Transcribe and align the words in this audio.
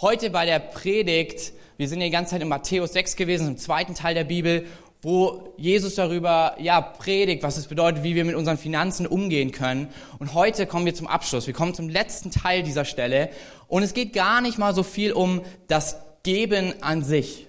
Heute 0.00 0.30
bei 0.30 0.44
der 0.44 0.58
Predigt, 0.58 1.52
wir 1.76 1.88
sind 1.88 2.00
ja 2.00 2.08
die 2.08 2.10
ganze 2.10 2.32
Zeit 2.32 2.42
in 2.42 2.48
Matthäus 2.48 2.92
6 2.94 3.14
gewesen, 3.14 3.46
im 3.46 3.58
zweiten 3.58 3.94
Teil 3.94 4.16
der 4.16 4.24
Bibel, 4.24 4.66
wo 5.02 5.54
Jesus 5.56 5.94
darüber 5.94 6.56
ja 6.58 6.80
predigt, 6.80 7.44
was 7.44 7.56
es 7.58 7.68
bedeutet, 7.68 8.02
wie 8.02 8.16
wir 8.16 8.24
mit 8.24 8.34
unseren 8.34 8.58
Finanzen 8.58 9.06
umgehen 9.06 9.52
können. 9.52 9.86
Und 10.18 10.34
heute 10.34 10.66
kommen 10.66 10.84
wir 10.84 10.96
zum 10.96 11.06
Abschluss. 11.06 11.46
Wir 11.46 11.54
kommen 11.54 11.74
zum 11.74 11.88
letzten 11.88 12.32
Teil 12.32 12.64
dieser 12.64 12.84
Stelle 12.84 13.30
und 13.68 13.84
es 13.84 13.94
geht 13.94 14.12
gar 14.12 14.40
nicht 14.40 14.58
mal 14.58 14.74
so 14.74 14.82
viel 14.82 15.12
um 15.12 15.42
das 15.68 15.96
Geben 16.24 16.74
an 16.82 17.04
sich, 17.04 17.46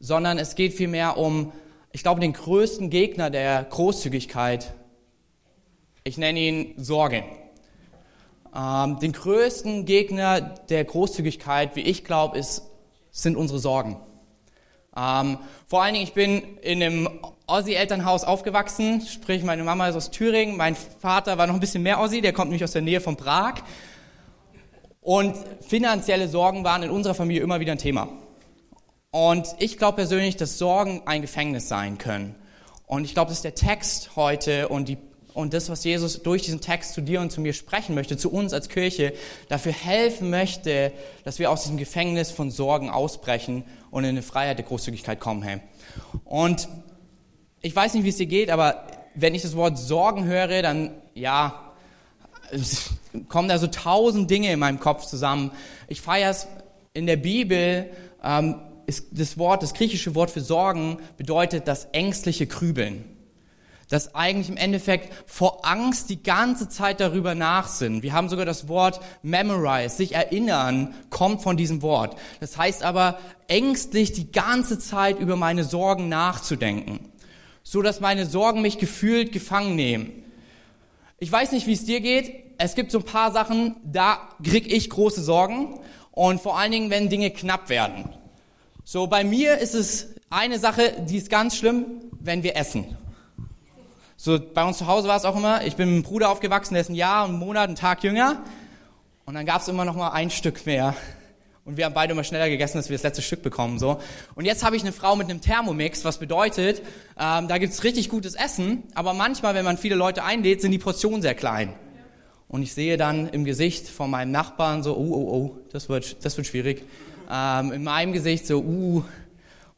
sondern 0.00 0.38
es 0.38 0.56
geht 0.56 0.74
vielmehr 0.74 1.18
um, 1.18 1.52
ich 1.92 2.02
glaube, 2.02 2.20
den 2.20 2.32
größten 2.32 2.90
Gegner 2.90 3.30
der 3.30 3.62
Großzügigkeit. 3.62 4.74
Ich 6.02 6.18
nenne 6.18 6.40
ihn 6.40 6.74
Sorge. 6.78 7.22
Ähm, 8.54 8.98
den 8.98 9.12
größten 9.12 9.84
Gegner 9.84 10.40
der 10.40 10.84
Großzügigkeit, 10.84 11.76
wie 11.76 11.82
ich 11.82 12.04
glaube, 12.04 12.40
sind 13.10 13.36
unsere 13.36 13.58
Sorgen. 13.58 14.00
Ähm, 14.96 15.38
vor 15.66 15.82
allen 15.82 15.94
Dingen, 15.94 16.04
ich 16.04 16.14
bin 16.14 16.58
in 16.58 16.82
einem 16.82 17.08
Ossi-Elternhaus 17.46 18.24
aufgewachsen, 18.24 19.00
sprich 19.02 19.42
meine 19.44 19.64
Mama 19.64 19.88
ist 19.88 19.96
aus 19.96 20.10
Thüringen, 20.10 20.56
mein 20.56 20.74
Vater 20.74 21.38
war 21.38 21.46
noch 21.46 21.54
ein 21.54 21.60
bisschen 21.60 21.82
mehr 21.82 22.00
Ossi, 22.00 22.20
der 22.20 22.32
kommt 22.32 22.50
nämlich 22.50 22.64
aus 22.64 22.72
der 22.72 22.82
Nähe 22.82 23.00
von 23.00 23.16
Prag. 23.16 23.54
Und 25.00 25.36
finanzielle 25.66 26.28
Sorgen 26.28 26.64
waren 26.64 26.82
in 26.82 26.90
unserer 26.90 27.14
Familie 27.14 27.42
immer 27.42 27.60
wieder 27.60 27.72
ein 27.72 27.78
Thema. 27.78 28.08
Und 29.10 29.48
ich 29.58 29.78
glaube 29.78 29.96
persönlich, 29.96 30.36
dass 30.36 30.58
Sorgen 30.58 31.02
ein 31.06 31.22
Gefängnis 31.22 31.68
sein 31.68 31.96
können. 31.96 32.34
Und 32.86 33.04
ich 33.04 33.14
glaube, 33.14 33.30
dass 33.30 33.42
der 33.42 33.54
Text 33.54 34.16
heute 34.16 34.68
und, 34.68 34.88
die, 34.88 34.98
und 35.38 35.54
das, 35.54 35.70
was 35.70 35.84
Jesus 35.84 36.20
durch 36.24 36.42
diesen 36.42 36.60
Text 36.60 36.94
zu 36.94 37.00
dir 37.00 37.20
und 37.20 37.30
zu 37.30 37.40
mir 37.40 37.52
sprechen 37.52 37.94
möchte, 37.94 38.16
zu 38.16 38.28
uns 38.28 38.52
als 38.52 38.68
Kirche, 38.68 39.12
dafür 39.48 39.70
helfen 39.70 40.30
möchte, 40.30 40.90
dass 41.22 41.38
wir 41.38 41.52
aus 41.52 41.62
diesem 41.62 41.76
Gefängnis 41.76 42.32
von 42.32 42.50
Sorgen 42.50 42.90
ausbrechen 42.90 43.62
und 43.92 44.02
in 44.02 44.10
eine 44.10 44.22
Freiheit 44.22 44.58
der 44.58 44.64
Großzügigkeit 44.64 45.20
kommen. 45.20 45.42
Hey. 45.42 45.60
Und 46.24 46.68
ich 47.60 47.74
weiß 47.74 47.94
nicht, 47.94 48.02
wie 48.02 48.08
es 48.08 48.16
dir 48.16 48.26
geht, 48.26 48.50
aber 48.50 48.82
wenn 49.14 49.32
ich 49.32 49.42
das 49.42 49.54
Wort 49.54 49.78
Sorgen 49.78 50.24
höre, 50.24 50.60
dann 50.60 50.90
ja, 51.14 51.72
kommen 53.28 53.48
da 53.48 53.58
so 53.58 53.68
tausend 53.68 54.28
Dinge 54.32 54.50
in 54.52 54.58
meinem 54.58 54.80
Kopf 54.80 55.06
zusammen. 55.06 55.52
Ich 55.86 56.00
feiere 56.00 56.30
es 56.30 56.48
in 56.94 57.06
der 57.06 57.16
Bibel. 57.16 57.88
Ähm, 58.24 58.56
ist 58.86 59.06
das 59.12 59.38
Wort, 59.38 59.62
das 59.62 59.72
griechische 59.72 60.16
Wort 60.16 60.32
für 60.32 60.40
Sorgen 60.40 60.98
bedeutet 61.16 61.68
das 61.68 61.84
ängstliche 61.92 62.48
Krübeln. 62.48 63.04
Das 63.88 64.14
eigentlich 64.14 64.50
im 64.50 64.58
Endeffekt 64.58 65.12
vor 65.26 65.64
Angst 65.64 66.10
die 66.10 66.22
ganze 66.22 66.68
Zeit 66.68 67.00
darüber 67.00 67.34
nachsinnen. 67.34 68.02
Wir 68.02 68.12
haben 68.12 68.28
sogar 68.28 68.44
das 68.44 68.68
Wort 68.68 69.00
memorize, 69.22 69.96
sich 69.96 70.14
erinnern, 70.14 70.94
kommt 71.08 71.42
von 71.42 71.56
diesem 71.56 71.80
Wort. 71.80 72.16
Das 72.40 72.58
heißt 72.58 72.82
aber 72.82 73.18
ängstlich 73.48 74.12
die 74.12 74.30
ganze 74.30 74.78
Zeit 74.78 75.18
über 75.18 75.36
meine 75.36 75.64
Sorgen 75.64 76.10
nachzudenken, 76.10 77.00
so 77.62 77.80
dass 77.80 78.00
meine 78.00 78.26
Sorgen 78.26 78.60
mich 78.60 78.78
gefühlt 78.78 79.32
gefangen 79.32 79.74
nehmen. 79.74 80.24
Ich 81.18 81.32
weiß 81.32 81.52
nicht, 81.52 81.66
wie 81.66 81.72
es 81.72 81.86
dir 81.86 82.00
geht. 82.00 82.32
Es 82.58 82.74
gibt 82.74 82.92
so 82.92 82.98
ein 82.98 83.04
paar 83.04 83.32
Sachen, 83.32 83.76
da 83.84 84.18
krieg 84.42 84.70
ich 84.70 84.90
große 84.90 85.22
Sorgen 85.22 85.80
und 86.12 86.42
vor 86.42 86.58
allen 86.58 86.72
Dingen, 86.72 86.90
wenn 86.90 87.08
Dinge 87.08 87.30
knapp 87.30 87.70
werden. 87.70 88.10
So 88.84 89.06
bei 89.06 89.24
mir 89.24 89.58
ist 89.58 89.74
es 89.74 90.14
eine 90.28 90.58
Sache, 90.58 91.04
die 91.08 91.16
ist 91.16 91.30
ganz 91.30 91.56
schlimm, 91.56 91.86
wenn 92.20 92.42
wir 92.42 92.56
essen. 92.56 92.98
So 94.20 94.36
bei 94.40 94.64
uns 94.64 94.78
zu 94.78 94.88
Hause 94.88 95.06
war 95.06 95.16
es 95.16 95.24
auch 95.24 95.36
immer. 95.36 95.64
Ich 95.64 95.76
bin 95.76 95.86
mit 95.86 95.94
einem 95.94 96.02
Bruder 96.02 96.30
aufgewachsen, 96.30 96.74
der 96.74 96.80
ist 96.80 96.90
ein 96.90 96.96
Jahr, 96.96 97.24
einen 97.24 97.38
Monat, 97.38 97.68
einen 97.68 97.76
Tag 97.76 98.02
jünger. 98.02 98.42
Und 99.26 99.34
dann 99.34 99.46
gab 99.46 99.60
es 99.60 99.68
immer 99.68 99.84
noch 99.84 99.94
mal 99.94 100.08
ein 100.08 100.30
Stück 100.30 100.66
mehr. 100.66 100.96
Und 101.64 101.76
wir 101.76 101.84
haben 101.84 101.94
beide 101.94 102.14
immer 102.14 102.24
schneller 102.24 102.48
gegessen, 102.48 102.78
dass 102.78 102.88
wir 102.88 102.96
das 102.96 103.04
letzte 103.04 103.22
Stück 103.22 103.42
bekommen. 103.42 103.78
So. 103.78 104.00
Und 104.34 104.44
jetzt 104.44 104.64
habe 104.64 104.74
ich 104.74 104.82
eine 104.82 104.90
Frau 104.90 105.14
mit 105.14 105.30
einem 105.30 105.40
Thermomix, 105.40 106.04
was 106.04 106.18
bedeutet, 106.18 106.82
ähm, 107.16 107.46
da 107.46 107.58
gibt's 107.58 107.84
richtig 107.84 108.08
gutes 108.08 108.34
Essen, 108.34 108.82
aber 108.96 109.14
manchmal, 109.14 109.54
wenn 109.54 109.64
man 109.64 109.78
viele 109.78 109.94
Leute 109.94 110.24
einlädt, 110.24 110.62
sind 110.62 110.72
die 110.72 110.78
Portionen 110.78 111.22
sehr 111.22 111.36
klein. 111.36 111.74
Und 112.48 112.64
ich 112.64 112.74
sehe 112.74 112.96
dann 112.96 113.28
im 113.28 113.44
Gesicht 113.44 113.86
von 113.86 114.10
meinem 114.10 114.32
Nachbarn 114.32 114.82
so, 114.82 114.96
oh, 114.96 115.12
oh, 115.12 115.32
oh, 115.32 115.58
das 115.70 115.88
wird, 115.88 116.24
das 116.24 116.36
wird 116.36 116.48
schwierig. 116.48 116.82
Ähm, 117.30 117.70
in 117.70 117.84
meinem 117.84 118.12
Gesicht 118.12 118.48
so, 118.48 118.58
uh, 118.58 119.04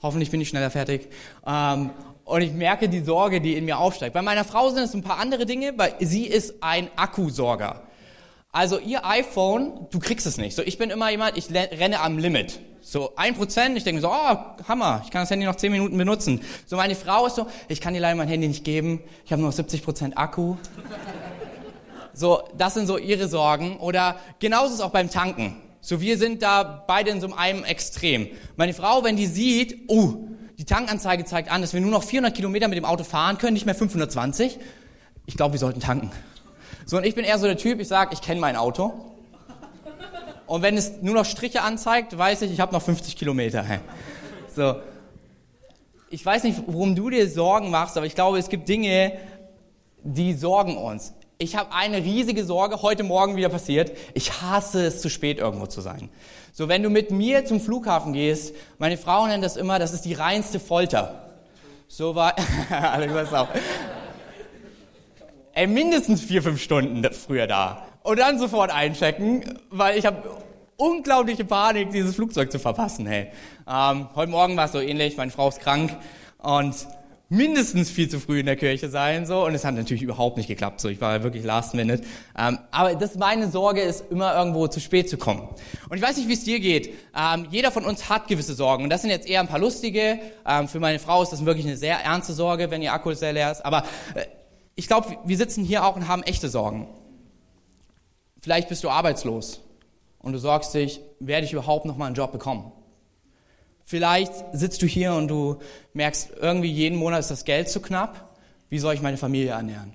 hoffentlich 0.00 0.31
bin 0.31 0.41
ich 0.41 0.48
schneller 0.48 0.70
fertig. 0.70 1.09
Ähm, 1.47 1.91
und 2.30 2.42
ich 2.42 2.52
merke 2.52 2.88
die 2.88 3.00
Sorge, 3.00 3.41
die 3.41 3.56
in 3.56 3.64
mir 3.64 3.78
aufsteigt. 3.78 4.14
Bei 4.14 4.22
meiner 4.22 4.44
Frau 4.44 4.70
sind 4.70 4.84
es 4.84 4.94
ein 4.94 5.02
paar 5.02 5.18
andere 5.18 5.46
Dinge, 5.46 5.72
weil 5.76 5.94
sie 5.98 6.26
ist 6.26 6.62
ein 6.62 6.88
Akkusorger. 6.94 7.82
Also 8.52 8.78
ihr 8.78 9.04
iPhone, 9.04 9.86
du 9.91 9.98
kriegst 9.98 10.26
es 10.26 10.36
nicht. 10.38 10.54
So, 10.54 10.62
ich 10.62 10.78
bin 10.78 10.91
immer 10.91 11.10
jemand, 11.10 11.36
ich 11.36 11.52
renne 11.52 12.00
am 12.00 12.18
Limit. 12.18 12.60
So 12.82 13.12
ein 13.16 13.34
Prozent, 13.34 13.76
ich 13.76 13.84
denke 13.84 14.00
so, 14.00 14.08
oh, 14.08 14.36
Hammer, 14.68 15.02
ich 15.04 15.10
kann 15.10 15.22
das 15.22 15.30
Handy 15.30 15.44
noch 15.44 15.56
zehn 15.56 15.72
Minuten 15.72 15.98
benutzen. 15.98 16.41
So 16.66 16.76
meine 16.76 16.94
Frau 16.94 17.26
ist 17.26 17.34
so, 17.34 17.46
ich 17.68 17.80
kann 17.80 17.94
dir 17.94 18.00
leider 18.00 18.16
mein 18.16 18.28
Handy 18.28 18.47
nicht 18.47 18.64
geben, 18.64 19.02
ich 19.24 19.32
habe 19.32 19.42
nur 19.42 19.50
70 19.50 19.82
Prozent 19.82 20.16
Akku. 20.16 20.56
So, 22.12 22.42
das 22.56 22.74
sind 22.74 22.86
so 22.86 22.97
ihre 22.97 23.28
Sorgen. 23.28 23.76
Oder 23.78 24.16
genauso 24.38 24.66
ist 24.66 24.74
es 24.74 24.80
auch 24.80 24.91
beim 24.91 25.10
Tanken. 25.10 25.56
So, 25.80 26.00
wir 26.00 26.16
sind 26.16 26.42
da 26.42 26.62
beide 26.62 27.10
in 27.10 27.20
so 27.20 27.32
einem 27.34 27.64
Extrem. 27.64 28.28
Meine 28.56 28.74
Frau, 28.74 29.02
wenn 29.02 29.16
die 29.16 29.26
sieht, 29.26 29.84
oh, 29.88 30.28
die 30.60 30.66
Tankanzeige 30.66 31.25
zeigt 31.25 31.50
an, 31.50 31.62
dass 31.62 31.72
wir 31.72 31.81
nur 31.81 31.91
noch 31.91 32.03
400 32.03 32.34
Kilometer 32.34 32.69
mit 32.69 32.76
dem 32.76 32.84
Auto 32.84 33.03
fahren 33.03 33.38
können, 33.38 33.54
nicht 33.54 33.65
mehr 33.65 33.75
520. 33.75 34.59
Ich 35.25 35.34
glaube, 35.34 35.54
wir 35.54 35.59
sollten 35.59 35.81
tanken. 35.81 36.10
So, 36.84 36.98
und 36.98 37.04
ich 37.04 37.15
bin 37.15 37.25
eher 37.25 37.38
so 37.38 37.47
der 37.47 37.56
Typ, 37.56 37.81
ich 37.81 37.88
sage, 37.88 38.10
ich 38.12 38.21
kenne 38.21 38.43
mein 38.43 38.56
Auto. 38.56 38.93
Und 40.47 40.60
wenn 40.60 40.76
es 40.76 41.00
nur 41.00 41.15
noch 41.15 41.25
Striche 41.25 41.62
anzeigt, 41.62 42.19
weiß 42.19 42.43
ich, 42.43 42.53
ich 42.53 42.60
habe 42.60 42.75
noch 42.75 42.82
50 42.82 43.16
Kilometer. 43.16 43.65
So. 44.54 44.76
Ich 46.10 46.26
weiß 46.26 46.44
nicht, 46.44 46.60
worum 46.66 46.94
du 46.94 47.09
dir 47.09 47.27
Sorgen 47.31 47.71
machst, 47.71 47.97
aber 47.97 48.04
ich 48.04 48.15
glaube, 48.15 48.38
es 48.38 48.50
gibt 48.50 48.69
Dinge, 48.69 49.12
die 50.03 50.34
sorgen 50.34 50.77
uns. 50.77 51.15
Ich 51.43 51.56
habe 51.56 51.73
eine 51.73 52.05
riesige 52.05 52.45
Sorge, 52.45 52.83
heute 52.83 53.03
Morgen 53.03 53.34
wieder 53.34 53.49
passiert. 53.49 53.97
Ich 54.12 54.43
hasse 54.43 54.84
es, 54.84 55.01
zu 55.01 55.09
spät 55.09 55.39
irgendwo 55.39 55.65
zu 55.65 55.81
sein. 55.81 56.11
So, 56.53 56.69
wenn 56.69 56.83
du 56.83 56.91
mit 56.91 57.11
mir 57.11 57.47
zum 57.47 57.62
Flughafen 57.62 58.12
gehst, 58.12 58.55
meine 58.77 58.99
Frau 58.99 59.27
nennt 59.27 59.43
das 59.43 59.56
immer, 59.56 59.78
das 59.78 59.95
ist 59.95 60.03
die 60.03 60.12
reinste 60.12 60.61
Folter. 60.61 61.31
So 61.89 62.15
war, 62.15 62.37
alle 62.71 63.11
auch 63.33 63.49
ey, 65.55 65.67
mindestens 65.67 66.21
vier, 66.21 66.43
fünf 66.43 66.61
Stunden 66.61 67.11
früher 67.15 67.47
da. 67.47 67.87
Und 68.03 68.19
dann 68.19 68.39
sofort 68.39 68.71
einchecken, 68.71 69.59
weil 69.71 69.97
ich 69.97 70.05
habe 70.05 70.22
unglaubliche 70.77 71.47
Panik, 71.47 71.91
dieses 71.91 72.17
Flugzeug 72.17 72.53
zu 72.53 72.59
verpassen. 72.59 73.07
Hey. 73.07 73.28
Ähm, 73.67 74.11
heute 74.15 74.31
Morgen 74.31 74.59
war 74.59 74.67
es 74.67 74.72
so 74.72 74.81
ähnlich, 74.81 75.17
meine 75.17 75.31
Frau 75.31 75.49
ist 75.49 75.61
krank 75.61 75.97
und 76.37 76.87
mindestens 77.30 77.91
viel 77.91 78.08
zu 78.10 78.20
früh 78.20 78.41
in 78.41 78.46
der 78.46 78.56
Kirche 78.56 78.91
sein 78.91 79.24
so. 79.24 79.46
Und 79.46 79.54
es 79.54 79.64
hat 79.64 79.74
natürlich 79.74 80.02
überhaupt 80.02 80.36
nicht 80.36 80.48
geklappt 80.48 80.80
so. 80.80 80.88
Ich 80.88 81.00
war 81.00 81.22
wirklich 81.22 81.44
last 81.44 81.74
minute. 81.74 82.02
Ähm, 82.36 82.58
aber 82.72 82.94
das 82.96 83.14
meine 83.14 83.48
Sorge 83.48 83.80
ist 83.80 84.04
immer 84.10 84.36
irgendwo 84.36 84.66
zu 84.66 84.80
spät 84.80 85.08
zu 85.08 85.16
kommen. 85.16 85.48
Und 85.88 85.96
ich 85.96 86.02
weiß 86.02 86.16
nicht 86.18 86.28
wie 86.28 86.34
es 86.34 86.44
dir 86.44 86.60
geht. 86.60 86.92
Ähm, 87.16 87.46
jeder 87.50 87.70
von 87.70 87.84
uns 87.84 88.10
hat 88.10 88.28
gewisse 88.28 88.54
Sorgen. 88.54 88.84
Und 88.84 88.91
das 88.91 89.00
sind 89.02 89.10
jetzt 89.10 89.28
eher 89.28 89.41
ein 89.41 89.48
paar 89.48 89.60
lustige. 89.60 90.18
Ähm, 90.46 90.68
für 90.68 90.80
meine 90.80 90.98
Frau 90.98 91.22
ist 91.22 91.30
das 91.30 91.46
wirklich 91.46 91.64
eine 91.64 91.76
sehr 91.76 91.96
ernste 92.04 92.34
Sorge 92.34 92.70
wenn 92.70 92.82
ihr 92.82 92.92
Akku 92.92 93.12
sehr 93.14 93.32
leer 93.32 93.52
ist. 93.52 93.64
Aber 93.64 93.84
äh, 94.14 94.26
ich 94.74 94.88
glaube, 94.88 95.16
wir 95.24 95.36
sitzen 95.36 95.64
hier 95.64 95.84
auch 95.84 95.97
und 95.97 96.08
haben 96.08 96.22
echte 96.24 96.48
Sorgen. 96.48 96.88
Vielleicht 98.42 98.68
bist 98.68 98.82
du 98.82 98.91
arbeitslos 98.91 99.60
und 100.18 100.32
du 100.32 100.38
sorgst 100.38 100.74
dich, 100.74 101.00
werde 101.20 101.47
ich 101.47 101.52
überhaupt 101.52 101.84
noch 101.84 101.97
mal 101.97 102.06
einen 102.06 102.14
Job 102.14 102.32
bekommen? 102.32 102.72
Vielleicht 103.91 104.33
sitzt 104.53 104.83
du 104.83 104.87
hier 104.87 105.15
und 105.15 105.27
du 105.27 105.56
merkst, 105.95 106.31
irgendwie 106.41 106.71
jeden 106.71 106.97
Monat 106.97 107.19
ist 107.19 107.33
das 107.33 107.45
Geld 107.45 107.69
zu 107.69 107.83
knapp. 107.83 108.39
Wie 108.69 108.78
soll 108.78 108.95
ich 108.95 109.03
meine 109.03 109.17
Familie 109.17 109.51
ernähren? 109.51 109.93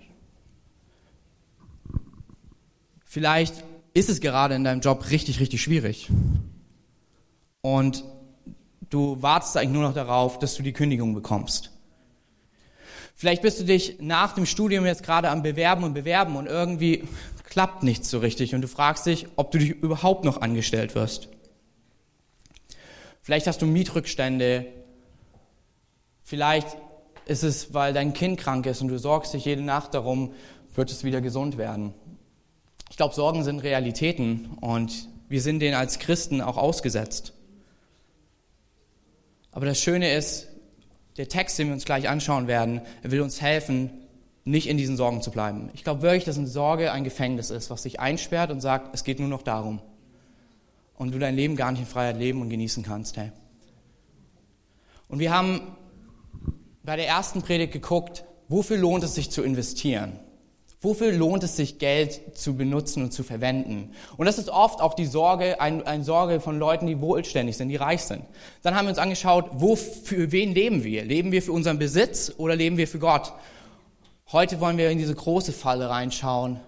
Vielleicht 3.05 3.63
ist 3.93 4.09
es 4.09 4.19
gerade 4.19 4.53
in 4.53 4.65
deinem 4.65 4.81
Job 4.81 5.09
richtig, 5.11 5.39
richtig 5.39 5.61
schwierig. 5.61 6.09
Und 7.61 8.03
du 8.89 9.21
wartest 9.21 9.55
eigentlich 9.55 9.71
nur 9.71 9.83
noch 9.83 9.93
darauf, 9.93 10.39
dass 10.39 10.55
du 10.55 10.63
die 10.63 10.73
Kündigung 10.73 11.13
bekommst. 11.15 11.71
Vielleicht 13.15 13.43
bist 13.43 13.61
du 13.61 13.63
dich 13.63 14.01
nach 14.01 14.33
dem 14.33 14.45
Studium 14.45 14.85
jetzt 14.85 15.03
gerade 15.03 15.29
am 15.29 15.41
Bewerben 15.41 15.85
und 15.85 15.93
Bewerben 15.93 16.35
und 16.35 16.47
irgendwie 16.47 17.05
klappt 17.45 17.83
nichts 17.83 18.09
so 18.09 18.19
richtig 18.19 18.53
und 18.53 18.61
du 18.61 18.67
fragst 18.67 19.05
dich, 19.05 19.27
ob 19.37 19.51
du 19.51 19.57
dich 19.57 19.69
überhaupt 19.69 20.25
noch 20.25 20.41
angestellt 20.41 20.95
wirst. 20.95 21.29
Vielleicht 23.25 23.47
hast 23.47 23.59
du 23.63 23.65
Mietrückstände. 23.65 24.67
Vielleicht 26.21 26.67
ist 27.25 27.41
es, 27.41 27.73
weil 27.73 27.91
dein 27.91 28.13
Kind 28.13 28.39
krank 28.39 28.67
ist 28.67 28.81
und 28.81 28.89
du 28.89 28.99
sorgst 28.99 29.33
dich 29.33 29.45
jede 29.45 29.63
Nacht 29.63 29.95
darum, 29.95 30.35
wird 30.75 30.91
es 30.91 31.03
wieder 31.03 31.21
gesund 31.21 31.57
werden. 31.57 31.95
Ich 32.91 32.97
glaube, 32.97 33.15
Sorgen 33.15 33.43
sind 33.43 33.61
Realitäten 33.61 34.51
und 34.61 35.09
wir 35.27 35.41
sind 35.41 35.59
denen 35.59 35.73
als 35.73 35.97
Christen 35.97 36.39
auch 36.39 36.57
ausgesetzt. 36.57 37.33
Aber 39.51 39.65
das 39.65 39.79
Schöne 39.79 40.13
ist, 40.13 40.47
der 41.17 41.27
Text, 41.27 41.57
den 41.57 41.69
wir 41.69 41.73
uns 41.73 41.85
gleich 41.85 42.07
anschauen 42.07 42.45
werden, 42.45 42.81
will 43.01 43.21
uns 43.21 43.41
helfen, 43.41 43.89
nicht 44.43 44.69
in 44.69 44.77
diesen 44.77 44.97
Sorgen 44.97 45.23
zu 45.23 45.31
bleiben. 45.31 45.71
Ich 45.73 45.83
glaube 45.83 46.03
wirklich, 46.03 46.25
dass 46.25 46.37
eine 46.37 46.45
Sorge 46.45 46.91
ein 46.91 47.03
Gefängnis 47.03 47.49
ist, 47.49 47.71
was 47.71 47.81
sich 47.81 47.99
einsperrt 47.99 48.51
und 48.51 48.61
sagt, 48.61 48.93
es 48.93 49.03
geht 49.03 49.19
nur 49.19 49.29
noch 49.29 49.41
darum. 49.41 49.81
Und 50.97 51.13
du 51.13 51.19
dein 51.19 51.35
Leben 51.35 51.55
gar 51.55 51.71
nicht 51.71 51.81
in 51.81 51.87
Freiheit 51.87 52.17
leben 52.17 52.41
und 52.41 52.49
genießen 52.49 52.83
kannst. 52.83 53.17
Hey. 53.17 53.31
Und 55.07 55.19
wir 55.19 55.33
haben 55.33 55.75
bei 56.83 56.95
der 56.95 57.07
ersten 57.07 57.41
Predigt 57.41 57.73
geguckt, 57.73 58.25
wofür 58.47 58.77
lohnt 58.77 59.03
es 59.03 59.15
sich 59.15 59.31
zu 59.31 59.43
investieren? 59.43 60.19
Wofür 60.81 61.11
lohnt 61.11 61.43
es 61.43 61.55
sich, 61.55 61.79
Geld 61.79 62.37
zu 62.37 62.55
benutzen 62.55 63.01
und 63.01 63.11
zu 63.11 63.23
verwenden? 63.23 63.91
Und 64.17 64.27
das 64.27 64.37
ist 64.37 64.49
oft 64.49 64.81
auch 64.81 64.93
die 64.93 65.07
Sorge, 65.07 65.59
ein, 65.59 65.85
eine 65.87 66.03
Sorge 66.03 66.39
von 66.39 66.59
Leuten, 66.59 66.85
die 66.85 67.01
wohlständig 67.01 67.57
sind, 67.57 67.69
die 67.69 67.75
reich 67.75 68.03
sind. 68.03 68.21
Dann 68.61 68.75
haben 68.75 68.85
wir 68.85 68.89
uns 68.91 68.99
angeschaut, 68.99 69.49
wo, 69.53 69.75
für 69.75 70.31
wen 70.31 70.53
leben 70.53 70.83
wir? 70.83 71.03
Leben 71.03 71.31
wir 71.31 71.41
für 71.41 71.53
unseren 71.53 71.79
Besitz 71.79 72.31
oder 72.37 72.55
leben 72.55 72.77
wir 72.77 72.87
für 72.87 72.99
Gott? 72.99 73.33
Heute 74.31 74.59
wollen 74.59 74.77
wir 74.77 74.91
in 74.91 74.99
diese 74.99 75.15
große 75.15 75.53
Falle 75.53 75.89
reinschauen. 75.89 76.59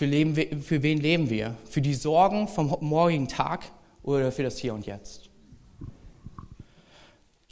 Für, 0.00 0.06
leben 0.06 0.34
wir, 0.34 0.46
für 0.62 0.82
wen 0.82 0.98
leben 0.98 1.28
wir? 1.28 1.56
Für 1.68 1.82
die 1.82 1.92
Sorgen 1.92 2.48
vom 2.48 2.74
morgigen 2.80 3.28
Tag 3.28 3.70
oder 4.02 4.32
für 4.32 4.42
das 4.42 4.56
Hier 4.56 4.72
und 4.72 4.86
Jetzt? 4.86 5.28
Du 5.78 5.86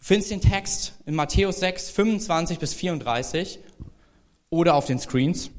findest 0.01 0.31
den 0.31 0.41
Text 0.41 0.95
in 1.05 1.15
Matthäus 1.15 1.61
6, 1.61 1.91
25 1.91 2.59
bis 2.59 2.73
34 2.73 3.59
oder 4.49 4.77
auf 4.77 4.87
den 4.87 4.99
Screens 4.99 5.51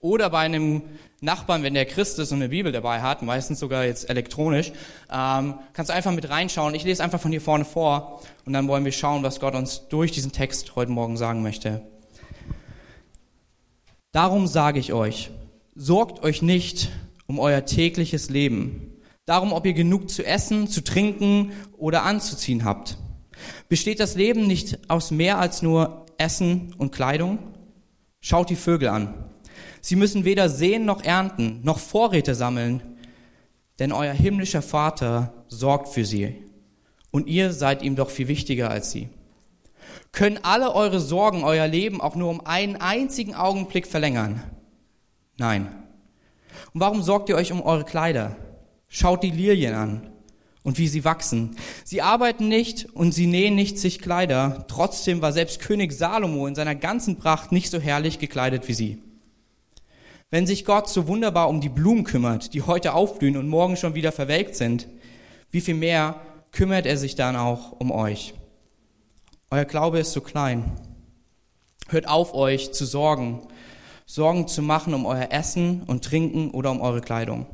oder 0.00 0.30
bei 0.30 0.40
einem 0.40 0.82
Nachbarn, 1.20 1.62
wenn 1.62 1.74
der 1.74 1.86
Christ 1.86 2.18
ist 2.18 2.32
und 2.32 2.38
eine 2.38 2.48
Bibel 2.48 2.72
dabei 2.72 3.00
hat, 3.00 3.22
meistens 3.22 3.60
sogar 3.60 3.84
jetzt 3.84 4.10
elektronisch, 4.10 4.72
ähm, 5.12 5.60
kannst 5.74 5.90
du 5.90 5.94
einfach 5.94 6.10
mit 6.10 6.28
reinschauen. 6.28 6.74
Ich 6.74 6.82
lese 6.82 7.04
einfach 7.04 7.20
von 7.20 7.30
hier 7.30 7.40
vorne 7.40 7.64
vor 7.64 8.20
und 8.44 8.52
dann 8.52 8.66
wollen 8.66 8.84
wir 8.84 8.90
schauen, 8.90 9.22
was 9.22 9.38
Gott 9.38 9.54
uns 9.54 9.86
durch 9.86 10.10
diesen 10.10 10.32
Text 10.32 10.74
heute 10.74 10.90
Morgen 10.90 11.16
sagen 11.16 11.44
möchte. 11.44 11.82
Darum 14.10 14.48
sage 14.48 14.80
ich 14.80 14.92
euch, 14.92 15.30
sorgt 15.74 16.22
euch 16.22 16.42
nicht 16.42 16.90
um 17.26 17.38
euer 17.38 17.64
tägliches 17.64 18.30
Leben, 18.30 19.00
darum, 19.26 19.52
ob 19.52 19.66
ihr 19.66 19.72
genug 19.72 20.10
zu 20.10 20.24
essen, 20.24 20.68
zu 20.68 20.84
trinken 20.84 21.52
oder 21.76 22.04
anzuziehen 22.04 22.64
habt. 22.64 22.98
Besteht 23.68 24.00
das 24.00 24.14
Leben 24.14 24.46
nicht 24.46 24.78
aus 24.88 25.10
mehr 25.10 25.38
als 25.38 25.62
nur 25.62 26.06
Essen 26.18 26.74
und 26.78 26.92
Kleidung? 26.92 27.38
Schaut 28.20 28.50
die 28.50 28.56
Vögel 28.56 28.88
an. 28.88 29.14
Sie 29.80 29.96
müssen 29.96 30.24
weder 30.24 30.48
sehen 30.48 30.84
noch 30.84 31.02
ernten, 31.02 31.60
noch 31.62 31.78
Vorräte 31.78 32.34
sammeln, 32.34 32.82
denn 33.78 33.92
euer 33.92 34.12
himmlischer 34.12 34.62
Vater 34.62 35.44
sorgt 35.48 35.88
für 35.88 36.04
sie. 36.04 36.36
Und 37.10 37.26
ihr 37.26 37.52
seid 37.52 37.82
ihm 37.82 37.96
doch 37.96 38.10
viel 38.10 38.28
wichtiger 38.28 38.70
als 38.70 38.90
sie. 38.90 39.08
Können 40.12 40.38
alle 40.42 40.74
eure 40.74 41.00
Sorgen 41.00 41.44
euer 41.44 41.66
Leben 41.66 42.00
auch 42.00 42.14
nur 42.14 42.30
um 42.30 42.46
einen 42.46 42.76
einzigen 42.76 43.34
Augenblick 43.34 43.86
verlängern? 43.86 44.42
Nein. 45.38 45.68
Und 46.72 46.80
warum 46.80 47.02
sorgt 47.02 47.28
ihr 47.28 47.36
euch 47.36 47.52
um 47.52 47.62
eure 47.62 47.84
Kleider? 47.84 48.36
Schaut 48.88 49.22
die 49.22 49.30
Lilien 49.30 49.74
an 49.74 50.10
und 50.62 50.78
wie 50.78 50.88
sie 50.88 51.04
wachsen. 51.04 51.56
Sie 51.84 52.02
arbeiten 52.02 52.48
nicht 52.48 52.86
und 52.94 53.12
sie 53.12 53.26
nähen 53.26 53.54
nicht 53.54 53.78
sich 53.78 54.00
Kleider. 54.00 54.64
Trotzdem 54.68 55.22
war 55.22 55.32
selbst 55.32 55.60
König 55.60 55.92
Salomo 55.92 56.46
in 56.46 56.54
seiner 56.54 56.74
ganzen 56.74 57.18
Pracht 57.18 57.52
nicht 57.52 57.70
so 57.70 57.78
herrlich 57.78 58.18
gekleidet 58.18 58.66
wie 58.66 58.74
sie. 58.74 59.02
Wenn 60.30 60.46
sich 60.46 60.64
Gott 60.64 60.88
so 60.88 61.06
wunderbar 61.06 61.48
um 61.48 61.60
die 61.60 61.68
Blumen 61.68 62.04
kümmert, 62.04 62.54
die 62.54 62.62
heute 62.62 62.94
aufblühen 62.94 63.36
und 63.36 63.46
morgen 63.46 63.76
schon 63.76 63.94
wieder 63.94 64.10
verwelkt 64.10 64.56
sind, 64.56 64.88
wie 65.50 65.60
viel 65.60 65.74
mehr 65.74 66.20
kümmert 66.50 66.86
er 66.86 66.96
sich 66.96 67.14
dann 67.14 67.36
auch 67.36 67.72
um 67.72 67.92
euch? 67.92 68.34
Euer 69.50 69.64
Glaube 69.64 70.00
ist 70.00 70.12
so 70.12 70.20
klein. 70.20 70.72
Hört 71.88 72.08
auf, 72.08 72.34
euch 72.34 72.72
zu 72.72 72.86
sorgen, 72.86 73.46
Sorgen 74.06 74.48
zu 74.48 74.62
machen 74.62 74.94
um 74.94 75.06
euer 75.06 75.28
Essen 75.30 75.82
und 75.84 76.04
Trinken 76.04 76.50
oder 76.50 76.70
um 76.70 76.80
eure 76.80 77.00
Kleidung. 77.00 77.46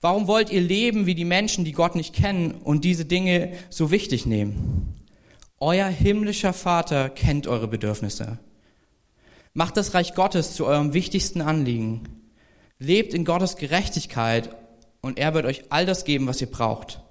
Warum 0.00 0.28
wollt 0.28 0.50
ihr 0.50 0.60
leben 0.60 1.06
wie 1.06 1.14
die 1.14 1.24
Menschen, 1.24 1.64
die 1.64 1.72
Gott 1.72 1.94
nicht 1.96 2.14
kennen 2.14 2.52
und 2.52 2.84
diese 2.84 3.04
Dinge 3.04 3.52
so 3.68 3.90
wichtig 3.90 4.26
nehmen? 4.26 4.94
Euer 5.58 5.88
himmlischer 5.88 6.52
Vater 6.52 7.10
kennt 7.10 7.48
eure 7.48 7.66
Bedürfnisse. 7.66 8.38
Macht 9.54 9.76
das 9.76 9.94
Reich 9.94 10.14
Gottes 10.14 10.54
zu 10.54 10.66
eurem 10.66 10.94
wichtigsten 10.94 11.40
Anliegen. 11.40 12.04
Lebt 12.78 13.12
in 13.12 13.24
Gottes 13.24 13.56
Gerechtigkeit 13.56 14.50
und 15.00 15.18
er 15.18 15.34
wird 15.34 15.46
euch 15.46 15.64
all 15.70 15.84
das 15.84 16.04
geben, 16.04 16.28
was 16.28 16.40
ihr 16.40 16.50
braucht. 16.50 17.02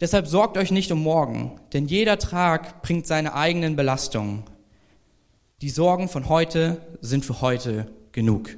Deshalb 0.00 0.26
sorgt 0.26 0.58
euch 0.58 0.70
nicht 0.70 0.92
um 0.92 1.02
morgen, 1.02 1.58
denn 1.72 1.86
jeder 1.86 2.18
Tag 2.18 2.82
bringt 2.82 3.06
seine 3.06 3.34
eigenen 3.34 3.76
Belastungen. 3.76 4.44
Die 5.60 5.68
Sorgen 5.68 6.08
von 6.08 6.30
heute 6.30 6.80
sind 7.02 7.22
für 7.22 7.42
heute 7.42 7.86
genug. 8.12 8.56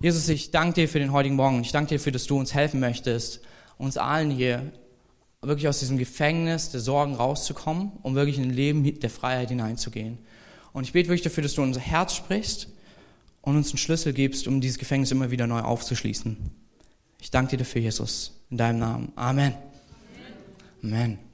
Jesus, 0.00 0.28
ich 0.28 0.50
danke 0.50 0.74
dir 0.74 0.88
für 0.88 0.98
den 0.98 1.12
heutigen 1.12 1.36
Morgen. 1.36 1.60
Ich 1.60 1.70
danke 1.70 1.90
dir 1.90 1.98
dafür, 1.98 2.10
dass 2.10 2.26
du 2.26 2.36
uns 2.36 2.52
helfen 2.52 2.80
möchtest, 2.80 3.40
uns 3.78 3.96
allen 3.96 4.30
hier 4.30 4.72
wirklich 5.40 5.68
aus 5.68 5.78
diesem 5.78 5.98
Gefängnis 5.98 6.70
der 6.70 6.80
Sorgen 6.80 7.14
rauszukommen, 7.14 7.92
um 8.02 8.16
wirklich 8.16 8.38
in 8.38 8.44
ein 8.44 8.50
Leben 8.50 8.98
der 8.98 9.10
Freiheit 9.10 9.50
hineinzugehen. 9.50 10.18
Und 10.72 10.82
ich 10.84 10.92
bete 10.92 11.08
wirklich 11.08 11.22
dafür, 11.22 11.44
dass 11.44 11.54
du 11.54 11.62
unser 11.62 11.80
Herz 11.80 12.14
sprichst 12.14 12.68
und 13.42 13.56
uns 13.56 13.70
einen 13.70 13.78
Schlüssel 13.78 14.12
gibst, 14.12 14.48
um 14.48 14.60
dieses 14.60 14.78
Gefängnis 14.78 15.12
immer 15.12 15.30
wieder 15.30 15.46
neu 15.46 15.60
aufzuschließen. 15.60 16.36
Ich 17.20 17.30
danke 17.30 17.52
dir 17.52 17.58
dafür, 17.58 17.82
Jesus, 17.82 18.32
in 18.50 18.56
deinem 18.56 18.80
Namen. 18.80 19.12
Amen. 19.14 19.54
Amen. 20.82 21.29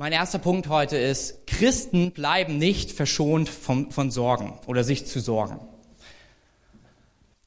Mein 0.00 0.12
erster 0.12 0.38
Punkt 0.38 0.70
heute 0.70 0.96
ist, 0.96 1.46
Christen 1.46 2.12
bleiben 2.12 2.56
nicht 2.56 2.90
verschont 2.90 3.50
von, 3.50 3.90
von 3.90 4.10
Sorgen 4.10 4.58
oder 4.66 4.82
sich 4.82 5.04
zu 5.04 5.20
sorgen. 5.20 5.60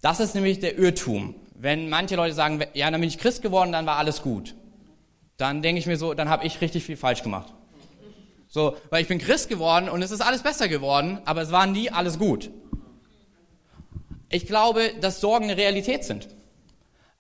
Das 0.04 0.20
ist 0.20 0.36
nämlich 0.36 0.60
der 0.60 0.78
Irrtum. 0.78 1.34
Wenn 1.56 1.90
manche 1.90 2.16
Leute 2.16 2.36
sagen, 2.36 2.64
ja, 2.76 2.92
dann 2.92 3.02
bin 3.02 3.10
ich 3.10 3.18
Christ 3.18 3.42
geworden, 3.42 3.72
dann 3.72 3.88
war 3.88 3.98
alles 3.98 4.22
gut. 4.22 4.54
Dann 5.38 5.64
denke 5.64 5.80
ich 5.80 5.88
mir 5.88 5.98
so, 5.98 6.14
dann 6.14 6.30
habe 6.30 6.46
ich 6.46 6.62
richtig 6.62 6.84
viel 6.84 6.96
falsch 6.96 7.24
gemacht. 7.24 7.52
So, 8.48 8.78
weil 8.92 9.02
ich 9.02 9.08
bin 9.08 9.18
Christ 9.18 9.50
geworden 9.50 9.90
und 9.90 10.04
es 10.04 10.12
ist 10.12 10.22
alles 10.22 10.44
besser 10.44 10.68
geworden, 10.68 11.22
aber 11.26 11.42
es 11.42 11.52
war 11.52 11.66
nie 11.66 11.90
alles 11.90 12.20
gut. 12.20 12.52
Ich 14.30 14.46
glaube, 14.46 14.92
dass 15.02 15.22
Sorgen 15.22 15.46
eine 15.46 15.58
Realität 15.58 16.04
sind. 16.04 16.28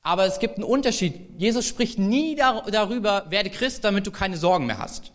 Aber 0.04 0.28
es 0.28 0.38
gibt 0.38 0.58
einen 0.58 0.64
Unterschied. 0.64 1.16
Jesus 1.40 1.66
spricht 1.66 1.98
nie 1.98 2.36
dar 2.36 2.70
darüber, 2.70 3.26
werde 3.32 3.50
Christ, 3.50 3.84
damit 3.84 4.06
du 4.06 4.12
keine 4.12 4.38
Sorgen 4.38 4.68
mehr 4.68 4.78
hast. 4.78 5.12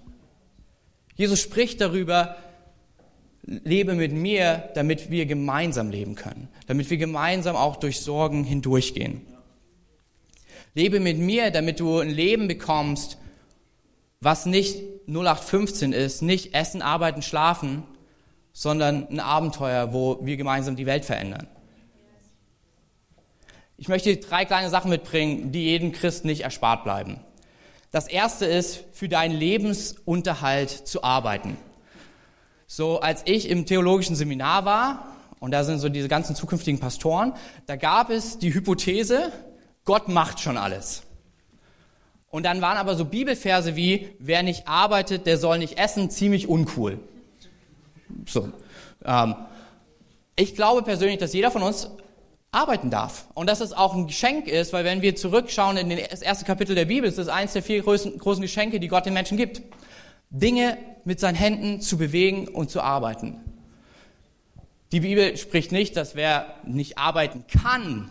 Jesus 1.18 1.40
spricht 1.40 1.80
darüber, 1.80 2.36
lebe 3.42 3.94
mit 3.94 4.12
mir, 4.12 4.70
damit 4.74 5.10
wir 5.10 5.26
gemeinsam 5.26 5.90
leben 5.90 6.14
können, 6.14 6.48
damit 6.68 6.88
wir 6.90 6.96
gemeinsam 6.96 7.56
auch 7.56 7.76
durch 7.76 8.00
Sorgen 8.00 8.44
hindurchgehen. 8.44 9.26
Lebe 10.74 11.00
mit 11.00 11.18
mir, 11.18 11.50
damit 11.50 11.80
du 11.80 11.98
ein 11.98 12.08
Leben 12.08 12.46
bekommst, 12.46 13.18
was 14.20 14.46
nicht 14.46 14.78
0815 15.08 15.92
ist, 15.92 16.22
nicht 16.22 16.54
Essen, 16.54 16.82
Arbeiten, 16.82 17.22
Schlafen, 17.22 17.82
sondern 18.52 19.08
ein 19.08 19.18
Abenteuer, 19.20 19.92
wo 19.92 20.24
wir 20.24 20.36
gemeinsam 20.36 20.76
die 20.76 20.86
Welt 20.86 21.04
verändern. 21.04 21.48
Ich 23.76 23.88
möchte 23.88 24.16
drei 24.18 24.44
kleine 24.44 24.70
Sachen 24.70 24.90
mitbringen, 24.90 25.50
die 25.50 25.64
jedem 25.64 25.90
Christ 25.90 26.24
nicht 26.24 26.42
erspart 26.42 26.84
bleiben. 26.84 27.18
Das 27.90 28.06
erste 28.06 28.44
ist, 28.44 28.84
für 28.92 29.08
deinen 29.08 29.36
Lebensunterhalt 29.36 30.70
zu 30.70 31.02
arbeiten. 31.02 31.56
So, 32.66 33.00
als 33.00 33.22
ich 33.24 33.48
im 33.48 33.64
theologischen 33.64 34.14
Seminar 34.14 34.64
war, 34.66 35.16
und 35.40 35.52
da 35.52 35.64
sind 35.64 35.78
so 35.78 35.88
diese 35.88 36.08
ganzen 36.08 36.36
zukünftigen 36.36 36.80
Pastoren, 36.80 37.32
da 37.66 37.76
gab 37.76 38.10
es 38.10 38.38
die 38.38 38.52
Hypothese, 38.52 39.32
Gott 39.84 40.08
macht 40.08 40.40
schon 40.40 40.58
alles. 40.58 41.02
Und 42.30 42.44
dann 42.44 42.60
waren 42.60 42.76
aber 42.76 42.94
so 42.94 43.06
Bibelverse 43.06 43.74
wie, 43.74 44.10
wer 44.18 44.42
nicht 44.42 44.68
arbeitet, 44.68 45.26
der 45.26 45.38
soll 45.38 45.58
nicht 45.58 45.78
essen, 45.78 46.10
ziemlich 46.10 46.46
uncool. 46.46 46.98
So. 48.26 48.52
Ähm, 49.04 49.34
ich 50.36 50.54
glaube 50.54 50.82
persönlich, 50.82 51.18
dass 51.18 51.32
jeder 51.32 51.50
von 51.50 51.62
uns 51.62 51.88
arbeiten 52.50 52.90
darf. 52.90 53.26
Und 53.34 53.48
dass 53.48 53.60
es 53.60 53.72
auch 53.72 53.94
ein 53.94 54.06
Geschenk 54.06 54.46
ist, 54.46 54.72
weil 54.72 54.84
wenn 54.84 55.02
wir 55.02 55.16
zurückschauen 55.16 55.76
in 55.76 55.90
das 56.10 56.22
erste 56.22 56.44
Kapitel 56.44 56.74
der 56.74 56.86
Bibel, 56.86 57.08
ist 57.08 57.18
es 57.18 57.28
eines 57.28 57.52
der 57.52 57.62
vier 57.62 57.82
großen, 57.82 58.18
großen 58.18 58.42
Geschenke, 58.42 58.80
die 58.80 58.88
Gott 58.88 59.06
den 59.06 59.14
Menschen 59.14 59.36
gibt. 59.36 59.62
Dinge 60.30 60.76
mit 61.04 61.20
seinen 61.20 61.34
Händen 61.34 61.80
zu 61.80 61.96
bewegen 61.98 62.48
und 62.48 62.70
zu 62.70 62.80
arbeiten. 62.80 63.40
Die 64.92 65.00
Bibel 65.00 65.36
spricht 65.36 65.72
nicht, 65.72 65.96
dass 65.96 66.14
wer 66.14 66.54
nicht 66.64 66.98
arbeiten 66.98 67.44
kann, 67.46 68.10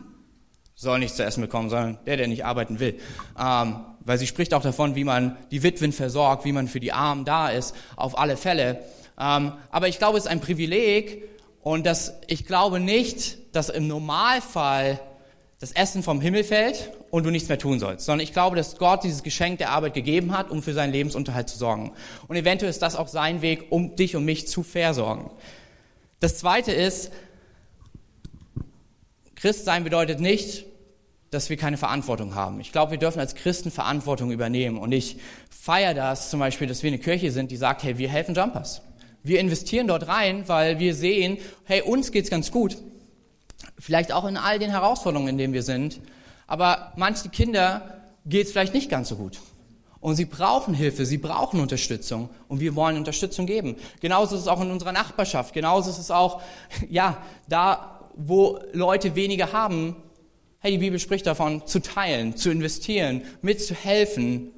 soll 0.76 1.00
nichts 1.00 1.18
zu 1.18 1.24
essen 1.24 1.42
bekommen, 1.42 1.70
sondern 1.70 1.98
der, 2.06 2.18
der 2.18 2.28
nicht 2.28 2.46
arbeiten 2.46 2.80
will. 2.80 3.00
Ähm, 3.40 3.80
weil 4.02 4.20
sie 4.20 4.28
spricht 4.28 4.54
auch 4.54 4.62
davon, 4.62 4.96
wie 4.96 5.04
man 5.04 5.36
die 5.50 5.64
Witwen 5.64 5.92
versorgt, 5.92 6.46
wie 6.46 6.52
man 6.52 6.68
für 6.68 6.80
die 6.80 6.94
Armen 6.94 7.26
da 7.26 7.50
ist, 7.50 7.76
auf 7.96 8.18
alle 8.18 8.38
Fälle. 8.38 8.84
Ähm, 9.20 9.54
aber 9.72 9.88
ich 9.88 9.98
glaube, 9.98 10.20
es 10.20 10.26
ist 10.26 10.30
ein 10.30 10.40
Privileg 10.40 11.24
und 11.68 11.86
dass 11.86 12.14
ich 12.28 12.46
glaube 12.46 12.80
nicht, 12.80 13.40
dass 13.54 13.68
im 13.68 13.90
Normalfall 13.90 15.02
das 15.60 15.74
Essen 15.74 16.02
vom 16.02 16.22
Himmel 16.22 16.46
fällt 16.46 16.94
und 17.12 17.26
du 17.26 17.30
nichts 17.30 17.50
mehr 17.50 17.60
tun 17.60 17.78
sollst, 17.78 18.06
sondern 18.06 18.24
ich 18.24 18.32
glaube, 18.32 18.56
dass 18.56 18.78
Gott 18.78 19.04
dieses 19.04 19.22
Geschenk 19.22 19.58
der 19.58 19.72
Arbeit 19.72 19.94
gegeben 19.94 20.32
hat, 20.32 20.50
um 20.50 20.64
für 20.64 20.74
seinen 20.74 20.94
Lebensunterhalt 20.94 21.50
zu 21.50 21.58
sorgen. 21.58 21.92
Und 22.30 22.38
eventuell 22.38 22.70
ist 22.70 22.82
das 22.82 22.96
auch 22.96 23.10
sein 23.10 23.42
Weg, 23.42 23.66
um 23.70 23.98
dich 23.98 24.16
und 24.16 24.24
mich 24.24 24.48
zu 24.48 24.64
versorgen. 24.64 25.30
Das 26.22 26.38
zweite 26.38 26.72
ist, 26.72 27.12
Christ 29.36 29.66
sein 29.66 29.84
bedeutet 29.84 30.22
nicht, 30.22 30.68
dass 31.32 31.50
wir 31.50 31.58
keine 31.58 31.76
Verantwortung 31.76 32.34
haben. 32.34 32.62
Ich 32.62 32.72
glaube, 32.72 32.92
wir 32.92 32.98
dürfen 32.98 33.20
als 33.20 33.36
Christen 33.36 33.72
Verantwortung 33.72 34.32
übernehmen. 34.32 34.78
Und 34.78 34.94
ich 34.94 35.18
feiere 35.50 35.94
das 35.94 36.30
zum 36.30 36.40
Beispiel, 36.40 36.68
dass 36.68 36.82
wir 36.82 36.88
eine 36.88 37.00
Kirche 37.00 37.30
sind, 37.34 37.52
die 37.52 37.58
sagt, 37.58 37.84
hey, 37.84 37.98
wir 37.98 38.08
helfen 38.08 38.36
Jumpers. 38.36 38.84
Wir 39.28 39.40
investieren 39.40 39.88
dort 39.88 40.08
rein, 40.08 40.48
weil 40.48 40.80
wir 40.80 40.96
sehen, 40.96 41.38
hey, 41.66 41.82
uns 41.82 42.12
geht's 42.12 42.30
ganz 42.30 42.52
gut. 42.52 42.78
Vielleicht 43.78 44.12
auch 44.12 44.26
in 44.26 44.38
all 44.38 44.60
den 44.60 44.72
Herausforderungen, 44.72 45.30
in 45.30 45.38
denen 45.38 45.54
wir 45.54 45.64
sind. 45.64 46.00
Aber 46.48 46.94
manche 46.96 47.30
Kinder 47.30 48.04
geht's 48.26 48.52
vielleicht 48.52 48.74
nicht 48.74 48.90
ganz 48.90 49.10
so 49.10 49.18
gut. 49.18 49.40
Und 50.00 50.16
sie 50.16 50.26
brauchen 50.26 50.74
Hilfe, 50.74 51.06
sie 51.06 51.18
brauchen 51.18 51.60
Unterstützung 51.60 52.30
und 52.48 52.60
wir 52.60 52.76
wollen 52.76 52.98
Unterstützung 52.98 53.46
geben. 53.46 53.76
Genauso 54.00 54.36
ist 54.36 54.44
es 54.44 54.48
auch 54.48 54.62
in 54.62 54.72
unserer 54.72 54.92
Nachbarschaft, 54.92 55.54
genauso 55.54 55.90
ist 55.90 55.98
es 55.98 56.12
auch, 56.12 56.42
ja, 56.90 57.18
da, 57.50 58.00
wo 58.16 58.60
Leute 58.74 59.16
weniger 59.16 59.52
haben, 59.52 59.96
hey, 60.60 60.72
die 60.72 60.78
Bibel 60.78 61.00
spricht 61.00 61.28
davon, 61.28 61.66
zu 61.66 61.82
teilen, 61.82 62.38
zu 62.38 62.50
investieren, 62.52 63.24
mitzuhelfen, 63.42 64.52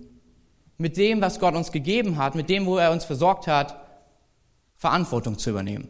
mit 0.77 0.97
dem, 0.97 1.21
was 1.21 1.39
Gott 1.39 1.55
uns 1.55 1.71
gegeben 1.71 2.17
hat, 2.17 2.35
mit 2.35 2.49
dem, 2.49 2.65
wo 2.65 2.77
er 2.77 2.91
uns 2.91 3.05
versorgt 3.05 3.47
hat, 3.47 3.88
Verantwortung 4.79 5.37
zu 5.37 5.51
übernehmen. 5.51 5.89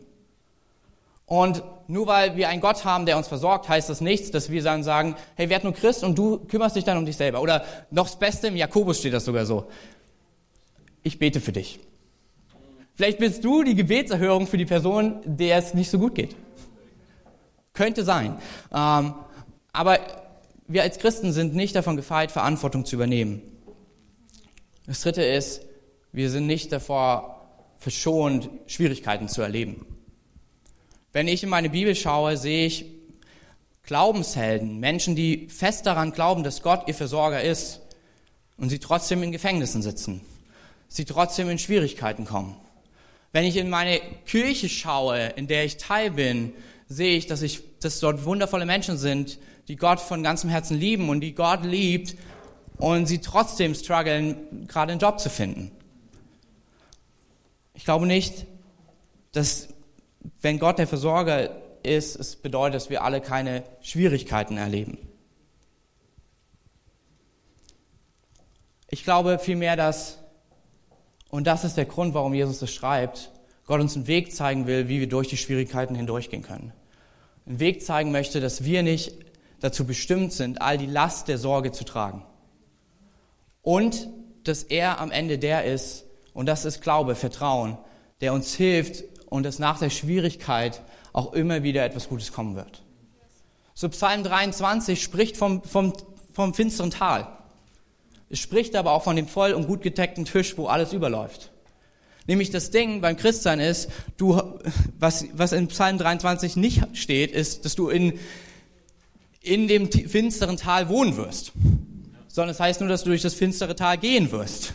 Und 1.25 1.63
nur 1.87 2.07
weil 2.07 2.35
wir 2.35 2.49
einen 2.49 2.59
Gott 2.59 2.85
haben, 2.85 3.05
der 3.05 3.15
uns 3.15 3.27
versorgt, 3.27 3.69
heißt 3.69 3.87
das 3.87 4.01
nichts, 4.01 4.31
dass 4.31 4.49
wir 4.49 4.63
dann 4.63 4.83
sagen, 4.83 5.15
hey, 5.35 5.47
werd 5.49 5.63
nur 5.63 5.73
Christ 5.73 6.03
und 6.03 6.17
du 6.17 6.39
kümmerst 6.39 6.75
dich 6.75 6.83
dann 6.83 6.97
um 6.97 7.05
dich 7.05 7.17
selber. 7.17 7.39
Oder 7.41 7.63
noch 7.91 8.07
das 8.07 8.17
Beste, 8.17 8.47
im 8.47 8.55
Jakobus 8.55 8.97
steht 8.97 9.13
das 9.13 9.25
sogar 9.25 9.45
so. 9.45 9.67
Ich 11.03 11.19
bete 11.19 11.39
für 11.39 11.51
dich. 11.51 11.79
Vielleicht 12.95 13.19
bist 13.19 13.43
du 13.45 13.63
die 13.63 13.75
Gebetserhörung 13.75 14.47
für 14.47 14.57
die 14.57 14.65
Person, 14.65 15.21
der 15.23 15.57
es 15.57 15.75
nicht 15.75 15.91
so 15.91 15.99
gut 15.99 16.15
geht. 16.15 16.35
Könnte 17.73 18.03
sein. 18.03 18.39
Ähm, 18.73 19.13
aber 19.71 19.99
wir 20.67 20.81
als 20.81 20.97
Christen 20.97 21.31
sind 21.31 21.53
nicht 21.55 21.75
davon 21.75 21.95
gefeit, 21.95 22.31
Verantwortung 22.31 22.85
zu 22.85 22.95
übernehmen. 22.95 23.43
Das 24.87 25.01
Dritte 25.01 25.23
ist, 25.23 25.61
wir 26.11 26.31
sind 26.31 26.47
nicht 26.47 26.71
davor 26.71 27.38
verschont, 27.79 28.49
Schwierigkeiten 28.67 29.27
zu 29.27 29.41
erleben. 29.41 29.85
Wenn 31.11 31.27
ich 31.27 31.43
in 31.43 31.49
meine 31.49 31.69
Bibel 31.69 31.95
schaue, 31.95 32.37
sehe 32.37 32.67
ich 32.67 32.85
Glaubenshelden, 33.83 34.79
Menschen, 34.79 35.15
die 35.15 35.47
fest 35.49 35.87
daran 35.87 36.11
glauben, 36.11 36.43
dass 36.43 36.61
Gott 36.61 36.87
ihr 36.87 36.93
Versorger 36.93 37.41
ist 37.41 37.81
und 38.57 38.69
sie 38.69 38.77
trotzdem 38.77 39.23
in 39.23 39.31
Gefängnissen 39.31 39.81
sitzen, 39.81 40.21
sie 40.87 41.05
trotzdem 41.05 41.49
in 41.49 41.57
Schwierigkeiten 41.57 42.25
kommen. 42.25 42.55
Wenn 43.31 43.45
ich 43.45 43.57
in 43.57 43.69
meine 43.69 43.99
Kirche 44.25 44.69
schaue, 44.69 45.27
in 45.35 45.47
der 45.47 45.65
ich 45.65 45.77
Teil 45.77 46.11
bin, 46.11 46.53
sehe 46.87 47.15
ich, 47.17 47.27
dass, 47.27 47.41
ich, 47.41 47.61
dass 47.79 47.99
dort 47.99 48.25
wundervolle 48.25 48.65
Menschen 48.65 48.97
sind, 48.97 49.39
die 49.67 49.75
Gott 49.75 49.99
von 49.99 50.21
ganzem 50.23 50.49
Herzen 50.49 50.77
lieben 50.77 51.09
und 51.09 51.21
die 51.21 51.33
Gott 51.33 51.63
liebt 51.63 52.15
und 52.77 53.07
sie 53.07 53.19
trotzdem 53.19 53.75
strugglen, 53.75 54.67
gerade 54.67 54.91
einen 54.91 55.01
Job 55.01 55.19
zu 55.19 55.29
finden. 55.29 55.71
Ich 57.79 57.85
glaube 57.85 58.05
nicht, 58.05 58.45
dass 59.31 59.69
wenn 60.41 60.59
Gott 60.59 60.79
der 60.79 60.85
Versorger 60.85 61.61
ist, 61.81 62.17
es 62.17 62.35
bedeutet, 62.35 62.75
dass 62.75 62.89
wir 62.89 63.05
alle 63.05 63.21
keine 63.21 63.63
Schwierigkeiten 63.79 64.57
erleben. 64.57 64.97
Ich 68.89 69.05
glaube 69.05 69.39
vielmehr, 69.39 69.77
dass, 69.77 70.19
und 71.29 71.47
das 71.47 71.63
ist 71.63 71.77
der 71.77 71.85
Grund, 71.85 72.13
warum 72.13 72.33
Jesus 72.33 72.61
es 72.61 72.73
schreibt, 72.73 73.31
Gott 73.65 73.79
uns 73.79 73.95
einen 73.95 74.07
Weg 74.07 74.35
zeigen 74.35 74.67
will, 74.67 74.89
wie 74.89 74.99
wir 74.99 75.07
durch 75.07 75.29
die 75.29 75.37
Schwierigkeiten 75.37 75.95
hindurchgehen 75.95 76.43
können. 76.43 76.73
Einen 77.45 77.61
Weg 77.61 77.81
zeigen 77.81 78.11
möchte, 78.11 78.41
dass 78.41 78.65
wir 78.65 78.83
nicht 78.83 79.13
dazu 79.61 79.85
bestimmt 79.85 80.33
sind, 80.33 80.61
all 80.61 80.77
die 80.77 80.85
Last 80.85 81.29
der 81.29 81.37
Sorge 81.37 81.71
zu 81.71 81.85
tragen. 81.85 82.25
Und 83.61 84.09
dass 84.43 84.63
er 84.63 84.99
am 84.99 85.11
Ende 85.11 85.39
der 85.39 85.63
ist, 85.63 86.08
und 86.33 86.45
das 86.45 86.65
ist 86.65 86.81
Glaube, 86.81 87.15
Vertrauen, 87.15 87.77
der 88.21 88.33
uns 88.33 88.55
hilft, 88.55 89.03
und 89.29 89.43
dass 89.43 89.59
nach 89.59 89.79
der 89.79 89.89
Schwierigkeit 89.89 90.81
auch 91.13 91.33
immer 91.33 91.63
wieder 91.63 91.85
etwas 91.85 92.09
Gutes 92.09 92.33
kommen 92.33 92.55
wird. 92.55 92.83
So 93.73 93.87
Psalm 93.89 94.23
23 94.23 95.01
spricht 95.01 95.37
vom, 95.37 95.63
vom, 95.63 95.93
vom 96.33 96.53
finsteren 96.53 96.91
Tal. 96.91 97.27
Es 98.29 98.39
spricht 98.39 98.75
aber 98.75 98.91
auch 98.91 99.03
von 99.03 99.15
dem 99.15 99.27
voll 99.27 99.53
und 99.53 99.67
gut 99.67 99.81
gedeckten 99.81 100.25
Tisch, 100.25 100.57
wo 100.57 100.67
alles 100.67 100.93
überläuft. 100.93 101.51
Nämlich 102.27 102.51
das 102.51 102.69
Ding 102.69 103.01
beim 103.01 103.17
Christsein 103.17 103.59
ist, 103.59 103.89
du, 104.17 104.39
was, 104.99 105.25
was 105.33 105.51
in 105.51 105.67
Psalm 105.67 105.97
23 105.97 106.57
nicht 106.57 106.83
steht, 106.93 107.31
ist, 107.31 107.65
dass 107.65 107.75
du 107.75 107.89
in, 107.89 108.19
in 109.41 109.67
dem 109.67 109.91
finsteren 109.91 110.57
Tal 110.57 110.89
wohnen 110.89 111.17
wirst. 111.17 111.53
Sondern 112.27 112.51
es 112.51 112.59
heißt 112.59 112.81
nur, 112.81 112.89
dass 112.89 113.03
du 113.03 113.09
durch 113.09 113.23
das 113.23 113.33
finstere 113.33 113.75
Tal 113.75 113.97
gehen 113.97 114.31
wirst 114.31 114.73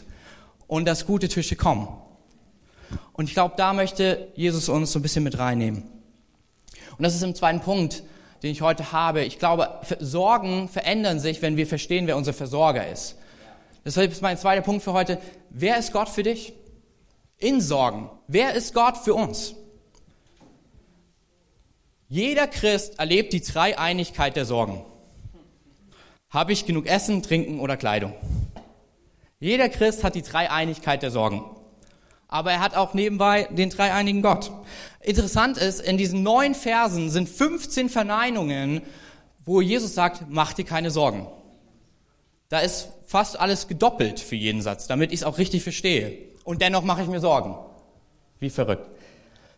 und 0.66 0.86
dass 0.86 1.06
gute 1.06 1.28
Tische 1.28 1.56
kommen. 1.56 1.88
Und 3.12 3.28
ich 3.28 3.34
glaube, 3.34 3.54
da 3.56 3.72
möchte 3.72 4.28
Jesus 4.34 4.68
uns 4.68 4.92
so 4.92 4.98
ein 4.98 5.02
bisschen 5.02 5.24
mit 5.24 5.38
reinnehmen. 5.38 5.84
Und 6.96 7.02
das 7.02 7.14
ist 7.14 7.22
im 7.22 7.34
zweiten 7.34 7.60
Punkt, 7.60 8.02
den 8.42 8.50
ich 8.50 8.60
heute 8.60 8.92
habe. 8.92 9.24
Ich 9.24 9.38
glaube, 9.38 9.80
Sorgen 10.00 10.68
verändern 10.68 11.18
sich, 11.18 11.42
wenn 11.42 11.56
wir 11.56 11.66
verstehen, 11.66 12.06
wer 12.06 12.16
unser 12.16 12.32
Versorger 12.32 12.88
ist. 12.88 13.16
Deshalb 13.84 14.12
ist 14.12 14.22
mein 14.22 14.38
zweiter 14.38 14.62
Punkt 14.62 14.82
für 14.82 14.92
heute. 14.92 15.18
Wer 15.50 15.78
ist 15.78 15.92
Gott 15.92 16.08
für 16.08 16.22
dich? 16.22 16.52
In 17.38 17.60
Sorgen. 17.60 18.10
Wer 18.28 18.54
ist 18.54 18.74
Gott 18.74 18.96
für 18.96 19.14
uns? 19.14 19.54
Jeder 22.08 22.46
Christ 22.46 22.98
erlebt 22.98 23.32
die 23.32 23.40
Dreieinigkeit 23.40 24.36
der 24.36 24.44
Sorgen. 24.44 24.84
Habe 26.30 26.52
ich 26.52 26.66
genug 26.66 26.86
Essen, 26.86 27.22
Trinken 27.22 27.60
oder 27.60 27.76
Kleidung? 27.76 28.14
Jeder 29.44 29.68
Christ 29.68 30.04
hat 30.04 30.14
die 30.14 30.22
Dreieinigkeit 30.22 31.02
der 31.02 31.10
Sorgen 31.10 31.44
aber 32.34 32.50
er 32.50 32.58
hat 32.58 32.74
auch 32.74 32.94
nebenbei 32.94 33.44
den 33.52 33.70
dreieinigen 33.70 34.20
Gott. 34.20 34.50
Interessant 35.00 35.56
ist, 35.56 35.80
in 35.80 35.96
diesen 35.96 36.24
neun 36.24 36.56
Versen 36.56 37.08
sind 37.08 37.28
15 37.28 37.88
Verneinungen, 37.88 38.82
wo 39.44 39.60
Jesus 39.60 39.94
sagt, 39.94 40.24
mach 40.30 40.52
dir 40.52 40.64
keine 40.64 40.90
Sorgen. 40.90 41.28
Da 42.48 42.58
ist 42.58 42.88
fast 43.06 43.38
alles 43.38 43.68
gedoppelt 43.68 44.18
für 44.18 44.34
jeden 44.34 44.62
Satz, 44.62 44.88
damit 44.88 45.12
ich 45.12 45.20
es 45.20 45.24
auch 45.24 45.38
richtig 45.38 45.62
verstehe. 45.62 46.18
Und 46.42 46.60
dennoch 46.60 46.82
mache 46.82 47.02
ich 47.02 47.08
mir 47.08 47.20
Sorgen. 47.20 47.54
Wie 48.40 48.50
verrückt. 48.50 48.88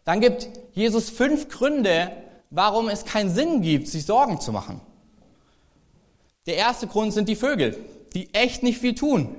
Dann 0.05 0.21
gibt 0.21 0.47
Jesus 0.75 1.09
fünf 1.09 1.49
Gründe, 1.49 2.12
warum 2.50 2.90
es 2.90 3.07
keinen 3.07 3.31
Sinn 3.31 3.62
gibt, 3.62 3.88
sich 3.88 4.05
Sorgen 4.05 4.38
zu 4.38 4.52
machen. 4.52 4.83
Der 6.45 6.57
erste 6.57 6.87
Grund 6.88 7.14
sind 7.14 7.31
die 7.31 7.37
Vögel, 7.37 7.78
die 8.12 8.35
echt 8.35 8.62
nicht 8.62 8.76
viel 8.78 8.95
tun. 8.95 9.35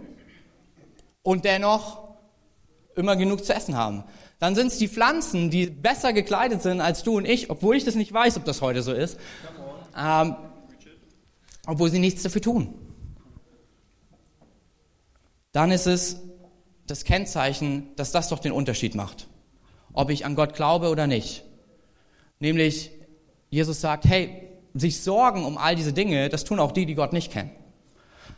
Und 1.28 1.44
dennoch 1.44 2.08
immer 2.96 3.18
genug 3.18 3.44
zu 3.44 3.54
essen 3.54 3.76
haben. 3.76 4.06
Dann 4.40 4.56
sind 4.56 4.68
es 4.68 4.78
die 4.78 4.88
Pflanzen, 4.88 5.50
die 5.50 5.66
besser 5.66 6.14
gekleidet 6.14 6.62
sind 6.62 6.80
als 6.80 7.04
du 7.04 7.18
und 7.18 7.26
ich, 7.26 7.50
obwohl 7.50 7.76
ich 7.76 7.84
das 7.84 7.96
nicht 7.96 8.14
weiß, 8.14 8.38
ob 8.38 8.46
das 8.46 8.62
heute 8.62 8.82
so 8.82 8.94
ist, 8.94 9.20
ähm, 9.98 10.38
obwohl 11.66 11.92
sie 11.92 12.00
nichts 12.00 12.24
dafür 12.24 12.42
tun. 12.42 12.74
Dann 15.52 15.70
ist 15.70 15.86
es 15.86 16.22
das 16.86 17.04
Kennzeichen, 17.04 17.94
dass 17.98 18.14
das 18.14 18.30
doch 18.30 18.40
den 18.40 18.54
Unterschied 18.54 18.96
macht, 18.96 19.28
ob 19.92 20.10
ich 20.10 20.26
an 20.26 20.34
Gott 20.34 20.54
glaube 20.54 20.88
oder 20.88 21.08
nicht. 21.08 21.44
Nämlich, 22.40 22.92
Jesus 23.50 23.82
sagt, 23.82 24.06
hey, 24.06 24.48
sich 24.74 25.02
Sorgen 25.02 25.44
um 25.44 25.58
all 25.58 25.76
diese 25.76 25.92
Dinge, 25.92 26.30
das 26.30 26.46
tun 26.46 26.62
auch 26.62 26.72
die, 26.72 26.86
die 26.86 26.96
Gott 26.96 27.12
nicht 27.12 27.34
kennen. 27.34 27.52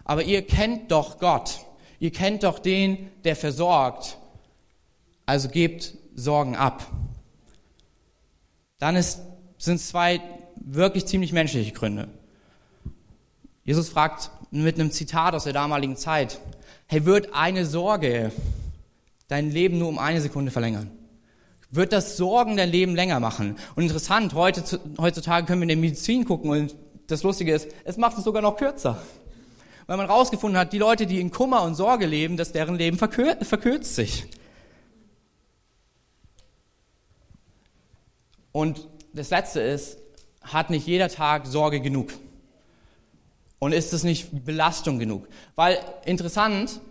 Aber 0.06 0.24
ihr 0.24 0.42
kennt 0.42 0.92
doch 0.92 1.20
Gott. 1.20 1.60
Ihr 2.00 2.12
kennt 2.12 2.44
doch 2.44 2.60
den, 2.60 3.10
der 3.24 3.36
versorgt 3.36 4.18
also 5.30 5.48
gebt 5.48 5.94
Sorgen 6.16 6.56
ab. 6.56 6.88
Dann 8.80 8.96
ist, 8.96 9.22
sind 9.60 9.80
zwei 9.80 10.22
wirklich 10.56 11.06
ziemlich 11.06 11.34
menschliche 11.34 11.72
Gründe. 11.72 12.08
Jesus 13.64 13.90
fragt 13.90 14.32
mit 14.50 14.80
einem 14.80 14.90
Zitat 14.90 15.36
aus 15.36 15.44
der 15.44 15.54
damaligen 15.54 15.96
Zeit, 15.98 16.40
hey, 16.88 17.06
wird 17.06 17.36
eine 17.36 17.68
Sorge 17.68 18.32
dein 19.28 19.52
Leben 19.52 19.78
nur 19.78 19.90
um 19.90 20.00
eine 20.00 20.20
Sekunde 20.20 20.50
verlängern? 20.50 20.90
Wird 21.70 21.94
das 21.94 22.18
Sorgen 22.18 22.58
dein 22.58 22.72
Leben 22.72 22.96
länger 22.96 23.20
machen? 23.20 23.56
Und 23.76 23.84
interessant, 23.84 24.34
heute, 24.34 24.80
heutzutage 24.98 25.46
können 25.46 25.62
wir 25.62 25.66
in 25.66 25.70
der 25.70 25.78
Medizin 25.78 26.26
gucken 26.26 26.50
und 26.50 26.76
das 27.06 27.22
Lustige 27.22 27.54
ist, 27.54 27.68
es 27.84 27.98
macht 27.98 28.18
es 28.18 28.24
sogar 28.24 28.42
noch 28.42 28.58
kürzer. 28.58 29.00
Weil 29.90 29.98
man 29.98 30.06
herausgefunden 30.06 30.60
hat, 30.60 30.72
die 30.72 30.78
Leute, 30.78 31.08
die 31.08 31.20
in 31.20 31.32
Kummer 31.32 31.64
und 31.64 31.74
Sorge 31.74 32.06
leben, 32.06 32.38
dass 32.38 32.52
deren 32.52 32.76
Leben 32.76 33.00
verkürzt, 33.00 33.44
verkürzt 33.48 33.96
sich. 33.96 34.28
Und 38.52 38.88
das 39.14 39.32
Letzte 39.32 39.62
ist, 39.62 39.98
hat 40.44 40.70
nicht 40.70 40.86
jeder 40.86 41.10
Tag 41.10 41.48
Sorge 41.48 41.82
genug? 41.82 42.14
Und 43.58 43.72
ist 43.72 43.92
es 43.92 44.04
nicht 44.04 44.46
Belastung 44.46 45.00
genug? 45.00 45.28
Weil 45.56 45.80
interessant, 46.06 46.82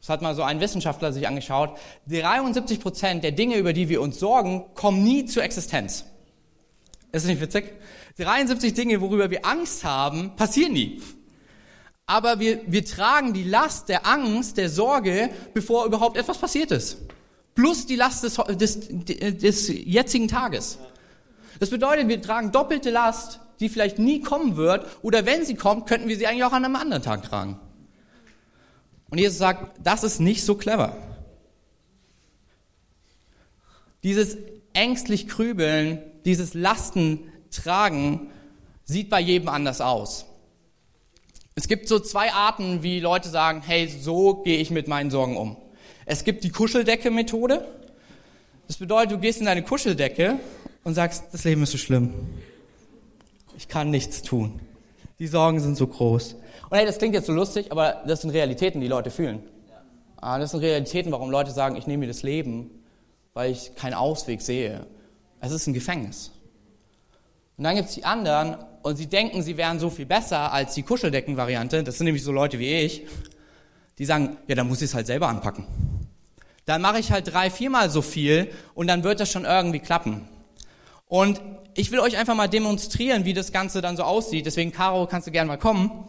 das 0.00 0.08
hat 0.08 0.20
mal 0.20 0.34
so 0.34 0.42
ein 0.42 0.58
Wissenschaftler 0.58 1.12
sich 1.12 1.28
angeschaut, 1.28 1.78
73 2.08 2.80
Prozent 2.80 3.22
der 3.22 3.30
Dinge, 3.30 3.54
über 3.54 3.72
die 3.72 3.88
wir 3.88 4.02
uns 4.02 4.18
sorgen, 4.18 4.64
kommen 4.74 5.04
nie 5.04 5.26
zur 5.26 5.44
Existenz. 5.44 6.06
Ist 7.12 7.24
das 7.24 7.26
nicht 7.26 7.40
witzig? 7.40 7.72
73 8.16 8.74
Dinge, 8.74 9.00
worüber 9.00 9.30
wir 9.30 9.46
Angst 9.46 9.84
haben, 9.84 10.34
passieren 10.34 10.72
nie. 10.72 11.00
Aber 12.08 12.40
wir, 12.40 12.60
wir 12.66 12.84
tragen 12.86 13.34
die 13.34 13.44
Last 13.44 13.90
der 13.90 14.06
Angst, 14.06 14.56
der 14.56 14.70
Sorge, 14.70 15.28
bevor 15.52 15.84
überhaupt 15.84 16.16
etwas 16.16 16.38
passiert 16.38 16.70
ist. 16.70 16.96
Plus 17.54 17.84
die 17.84 17.96
Last 17.96 18.24
des, 18.24 18.36
des, 18.56 18.80
des 19.38 19.68
jetzigen 19.68 20.26
Tages. 20.26 20.78
Das 21.60 21.68
bedeutet, 21.68 22.08
wir 22.08 22.22
tragen 22.22 22.50
doppelte 22.50 22.88
Last, 22.90 23.40
die 23.60 23.68
vielleicht 23.68 23.98
nie 23.98 24.22
kommen 24.22 24.56
wird, 24.56 24.86
oder 25.02 25.26
wenn 25.26 25.44
sie 25.44 25.54
kommt, 25.54 25.86
könnten 25.86 26.08
wir 26.08 26.16
sie 26.16 26.26
eigentlich 26.26 26.44
auch 26.44 26.52
an 26.52 26.64
einem 26.64 26.76
anderen 26.76 27.02
Tag 27.02 27.24
tragen. 27.24 27.60
Und 29.10 29.18
Jesus 29.18 29.36
sagt, 29.36 29.78
das 29.84 30.02
ist 30.02 30.18
nicht 30.18 30.44
so 30.44 30.54
clever. 30.54 30.96
Dieses 34.02 34.38
ängstlich 34.72 35.28
Krübeln, 35.28 36.00
dieses 36.24 36.54
Lasten 36.54 37.30
tragen, 37.50 38.30
sieht 38.84 39.10
bei 39.10 39.20
jedem 39.20 39.50
anders 39.50 39.82
aus. 39.82 40.24
Es 41.58 41.66
gibt 41.66 41.88
so 41.88 41.98
zwei 41.98 42.32
Arten, 42.32 42.84
wie 42.84 43.00
Leute 43.00 43.28
sagen, 43.28 43.62
hey, 43.66 43.88
so 43.88 44.34
gehe 44.34 44.58
ich 44.58 44.70
mit 44.70 44.86
meinen 44.86 45.10
Sorgen 45.10 45.36
um. 45.36 45.56
Es 46.06 46.22
gibt 46.22 46.44
die 46.44 46.50
Kuscheldecke-Methode. 46.50 47.66
Das 48.68 48.76
bedeutet, 48.76 49.10
du 49.10 49.18
gehst 49.18 49.40
in 49.40 49.46
deine 49.46 49.64
Kuscheldecke 49.64 50.38
und 50.84 50.94
sagst, 50.94 51.24
das 51.32 51.42
Leben 51.42 51.64
ist 51.64 51.72
so 51.72 51.78
schlimm. 51.78 52.14
Ich 53.56 53.66
kann 53.66 53.90
nichts 53.90 54.22
tun. 54.22 54.60
Die 55.18 55.26
Sorgen 55.26 55.58
sind 55.58 55.76
so 55.76 55.88
groß. 55.88 56.34
Und 56.70 56.78
hey, 56.78 56.86
das 56.86 56.98
klingt 56.98 57.14
jetzt 57.14 57.26
so 57.26 57.32
lustig, 57.32 57.72
aber 57.72 58.04
das 58.06 58.20
sind 58.20 58.30
Realitäten, 58.30 58.80
die 58.80 58.86
Leute 58.86 59.10
fühlen. 59.10 59.42
Ah, 60.18 60.38
das 60.38 60.52
sind 60.52 60.60
Realitäten, 60.60 61.10
warum 61.10 61.28
Leute 61.28 61.50
sagen, 61.50 61.74
ich 61.74 61.88
nehme 61.88 62.02
mir 62.02 62.06
das 62.06 62.22
Leben, 62.22 62.70
weil 63.34 63.50
ich 63.50 63.74
keinen 63.74 63.94
Ausweg 63.94 64.42
sehe. 64.42 64.86
Es 65.40 65.50
ist 65.50 65.66
ein 65.66 65.74
Gefängnis. 65.74 66.30
Und 67.56 67.64
dann 67.64 67.74
gibt 67.74 67.88
es 67.88 67.96
die 67.96 68.04
anderen 68.04 68.58
und 68.82 68.96
sie 68.96 69.06
denken, 69.06 69.42
sie 69.42 69.56
wären 69.56 69.78
so 69.78 69.90
viel 69.90 70.06
besser 70.06 70.52
als 70.52 70.74
die 70.74 70.82
Kuscheldecken-Variante. 70.82 71.82
Das 71.82 71.98
sind 71.98 72.06
nämlich 72.06 72.24
so 72.24 72.32
Leute 72.32 72.58
wie 72.58 72.72
ich, 72.74 73.06
die 73.98 74.04
sagen, 74.04 74.36
ja, 74.46 74.54
dann 74.54 74.68
muss 74.68 74.78
ich 74.78 74.90
es 74.90 74.94
halt 74.94 75.06
selber 75.06 75.28
anpacken. 75.28 75.66
Dann 76.64 76.82
mache 76.82 76.98
ich 76.98 77.12
halt 77.12 77.32
drei, 77.32 77.50
viermal 77.50 77.90
so 77.90 78.02
viel 78.02 78.50
und 78.74 78.86
dann 78.86 79.02
wird 79.04 79.20
das 79.20 79.30
schon 79.30 79.44
irgendwie 79.44 79.80
klappen. 79.80 80.28
Und 81.06 81.40
ich 81.74 81.90
will 81.90 82.00
euch 82.00 82.16
einfach 82.16 82.34
mal 82.34 82.48
demonstrieren, 82.48 83.24
wie 83.24 83.32
das 83.32 83.52
Ganze 83.52 83.80
dann 83.80 83.96
so 83.96 84.02
aussieht. 84.02 84.46
Deswegen, 84.46 84.72
Caro, 84.72 85.06
kannst 85.06 85.26
du 85.26 85.30
gerne 85.30 85.48
mal 85.48 85.58
kommen. 85.58 86.04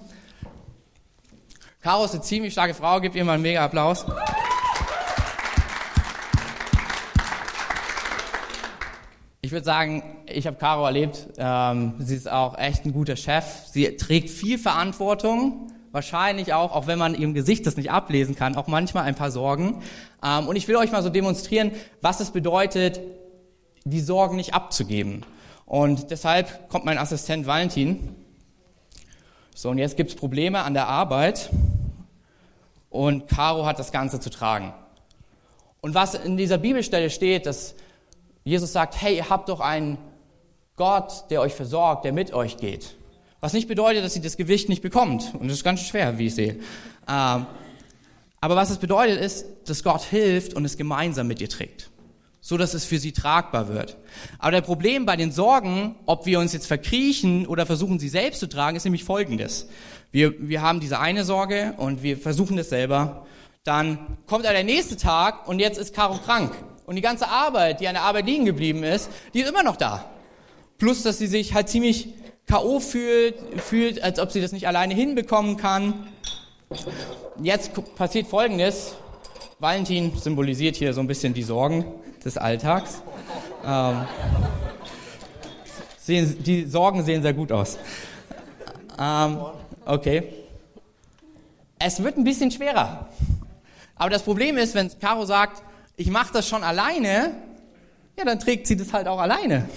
Caro 1.81 2.03
ist 2.03 2.11
eine 2.11 2.21
ziemlich 2.21 2.51
starke 2.51 2.73
Frau, 2.73 2.99
gib 2.99 3.15
ihr 3.15 3.23
mal 3.23 3.33
einen 3.33 3.43
mega 3.43 3.63
Applaus. 3.63 4.05
Ich 9.49 9.53
würde 9.53 9.65
sagen, 9.65 10.03
ich 10.27 10.45
habe 10.45 10.57
Caro 10.57 10.85
erlebt. 10.85 11.29
Ähm, 11.39 11.95
sie 11.97 12.15
ist 12.15 12.29
auch 12.29 12.55
echt 12.55 12.85
ein 12.85 12.93
guter 12.93 13.15
Chef. 13.15 13.45
Sie 13.65 13.97
trägt 13.97 14.29
viel 14.29 14.59
Verantwortung, 14.59 15.71
wahrscheinlich 15.91 16.53
auch, 16.53 16.71
auch 16.71 16.85
wenn 16.85 16.99
man 16.99 17.15
ihrem 17.15 17.33
Gesicht 17.33 17.65
das 17.65 17.75
nicht 17.75 17.89
ablesen 17.89 18.35
kann, 18.35 18.55
auch 18.55 18.67
manchmal 18.67 19.05
ein 19.05 19.15
paar 19.15 19.31
Sorgen. 19.31 19.81
Ähm, 20.23 20.47
und 20.47 20.55
ich 20.55 20.67
will 20.67 20.75
euch 20.75 20.91
mal 20.91 21.01
so 21.01 21.09
demonstrieren, 21.09 21.71
was 21.99 22.19
es 22.19 22.29
bedeutet, 22.29 22.99
die 23.85 24.01
Sorgen 24.01 24.35
nicht 24.35 24.53
abzugeben. 24.53 25.25
Und 25.65 26.11
deshalb 26.11 26.69
kommt 26.69 26.85
mein 26.85 26.99
Assistent 26.99 27.47
Valentin. 27.47 28.15
So, 29.55 29.71
und 29.71 29.79
jetzt 29.79 29.97
gibt's 29.97 30.13
Probleme 30.13 30.61
an 30.61 30.75
der 30.75 30.89
Arbeit. 30.89 31.49
Und 32.91 33.27
Caro 33.27 33.65
hat 33.65 33.79
das 33.79 33.91
Ganze 33.91 34.19
zu 34.19 34.29
tragen. 34.29 34.75
Und 35.81 35.95
was 35.95 36.13
in 36.13 36.37
dieser 36.37 36.59
Bibelstelle 36.59 37.09
steht, 37.09 37.47
dass 37.47 37.73
Jesus 38.49 38.73
sagt, 38.73 38.99
hey, 38.99 39.17
ihr 39.17 39.29
habt 39.29 39.47
doch 39.47 39.59
einen 39.59 39.97
Gott, 40.75 41.25
der 41.29 41.41
euch 41.41 41.53
versorgt, 41.53 42.05
der 42.05 42.13
mit 42.13 42.33
euch 42.33 42.57
geht. 42.57 42.95
Was 43.41 43.53
nicht 43.53 43.67
bedeutet, 43.67 44.03
dass 44.03 44.13
sie 44.13 44.21
das 44.21 44.37
Gewicht 44.37 44.69
nicht 44.69 44.81
bekommt. 44.81 45.33
Und 45.35 45.47
das 45.47 45.57
ist 45.57 45.63
ganz 45.63 45.81
schwer, 45.81 46.17
wie 46.17 46.27
ich 46.27 46.35
sehe. 46.35 46.59
Ähm, 47.07 47.45
aber 48.41 48.55
was 48.55 48.69
es 48.69 48.77
bedeutet, 48.77 49.19
ist, 49.19 49.45
dass 49.65 49.83
Gott 49.83 50.01
hilft 50.01 50.53
und 50.55 50.65
es 50.65 50.77
gemeinsam 50.77 51.27
mit 51.27 51.41
ihr 51.41 51.49
trägt. 51.49 51.89
So 52.41 52.57
dass 52.57 52.73
es 52.73 52.85
für 52.85 52.97
sie 52.97 53.11
tragbar 53.11 53.67
wird. 53.67 53.97
Aber 54.39 54.51
der 54.51 54.61
Problem 54.61 55.05
bei 55.05 55.15
den 55.15 55.31
Sorgen, 55.31 55.95
ob 56.05 56.25
wir 56.25 56.39
uns 56.39 56.53
jetzt 56.53 56.65
verkriechen 56.65 57.45
oder 57.45 57.65
versuchen, 57.65 57.99
sie 57.99 58.09
selbst 58.09 58.39
zu 58.39 58.47
tragen, 58.47 58.77
ist 58.77 58.85
nämlich 58.85 59.03
folgendes. 59.03 59.67
Wir, 60.11 60.33
wir 60.39 60.61
haben 60.61 60.79
diese 60.79 60.99
eine 60.99 61.23
Sorge 61.23 61.73
und 61.77 62.01
wir 62.01 62.17
versuchen 62.17 62.57
das 62.57 62.69
selber. 62.69 63.25
Dann 63.63 64.17
kommt 64.25 64.45
der 64.45 64.63
nächste 64.63 64.97
Tag 64.97 65.47
und 65.47 65.59
jetzt 65.59 65.77
ist 65.77 65.93
Caro 65.93 66.17
krank. 66.17 66.55
Und 66.89 66.95
die 66.95 67.03
ganze 67.03 67.27
Arbeit, 67.27 67.81
die 67.81 67.87
an 67.87 67.93
der 67.93 68.01
Arbeit 68.01 68.25
liegen 68.25 68.45
geblieben 68.45 68.83
ist, 68.83 69.11
die 69.35 69.41
ist 69.41 69.47
immer 69.47 69.61
noch 69.61 69.75
da. 69.75 70.05
Plus, 70.79 71.03
dass 71.03 71.19
sie 71.19 71.27
sich 71.27 71.53
halt 71.53 71.69
ziemlich 71.69 72.15
K.O. 72.47 72.79
fühlt, 72.79 73.35
fühlt, 73.61 74.01
als 74.01 74.17
ob 74.17 74.31
sie 74.31 74.41
das 74.41 74.53
nicht 74.53 74.67
alleine 74.67 74.95
hinbekommen 74.95 75.55
kann. 75.55 76.07
Jetzt 77.43 77.73
passiert 77.95 78.25
Folgendes. 78.25 78.95
Valentin 79.59 80.17
symbolisiert 80.17 80.77
hier 80.77 80.91
so 80.95 81.01
ein 81.01 81.05
bisschen 81.05 81.35
die 81.35 81.43
Sorgen 81.43 81.85
des 82.25 82.39
Alltags. 82.39 83.03
Ähm, 83.63 84.07
sehen, 85.99 86.43
die 86.43 86.65
Sorgen 86.65 87.03
sehen 87.03 87.21
sehr 87.21 87.33
gut 87.33 87.51
aus. 87.51 87.77
Ähm, 88.99 89.37
okay. 89.85 90.23
Es 91.77 92.01
wird 92.01 92.17
ein 92.17 92.23
bisschen 92.23 92.49
schwerer. 92.49 93.09
Aber 93.95 94.09
das 94.09 94.23
Problem 94.23 94.57
ist, 94.57 94.73
wenn 94.73 94.89
Caro 94.99 95.25
sagt, 95.25 95.61
ich 95.99 96.09
mache 96.09 96.31
das 96.31 96.47
schon 96.47 96.63
alleine, 96.63 97.35
ja, 98.17 98.23
dann 98.23 98.39
trägt 98.39 98.67
sie 98.67 98.77
das 98.77 98.93
halt 98.93 99.07
auch 99.07 99.19
alleine. 99.19 99.69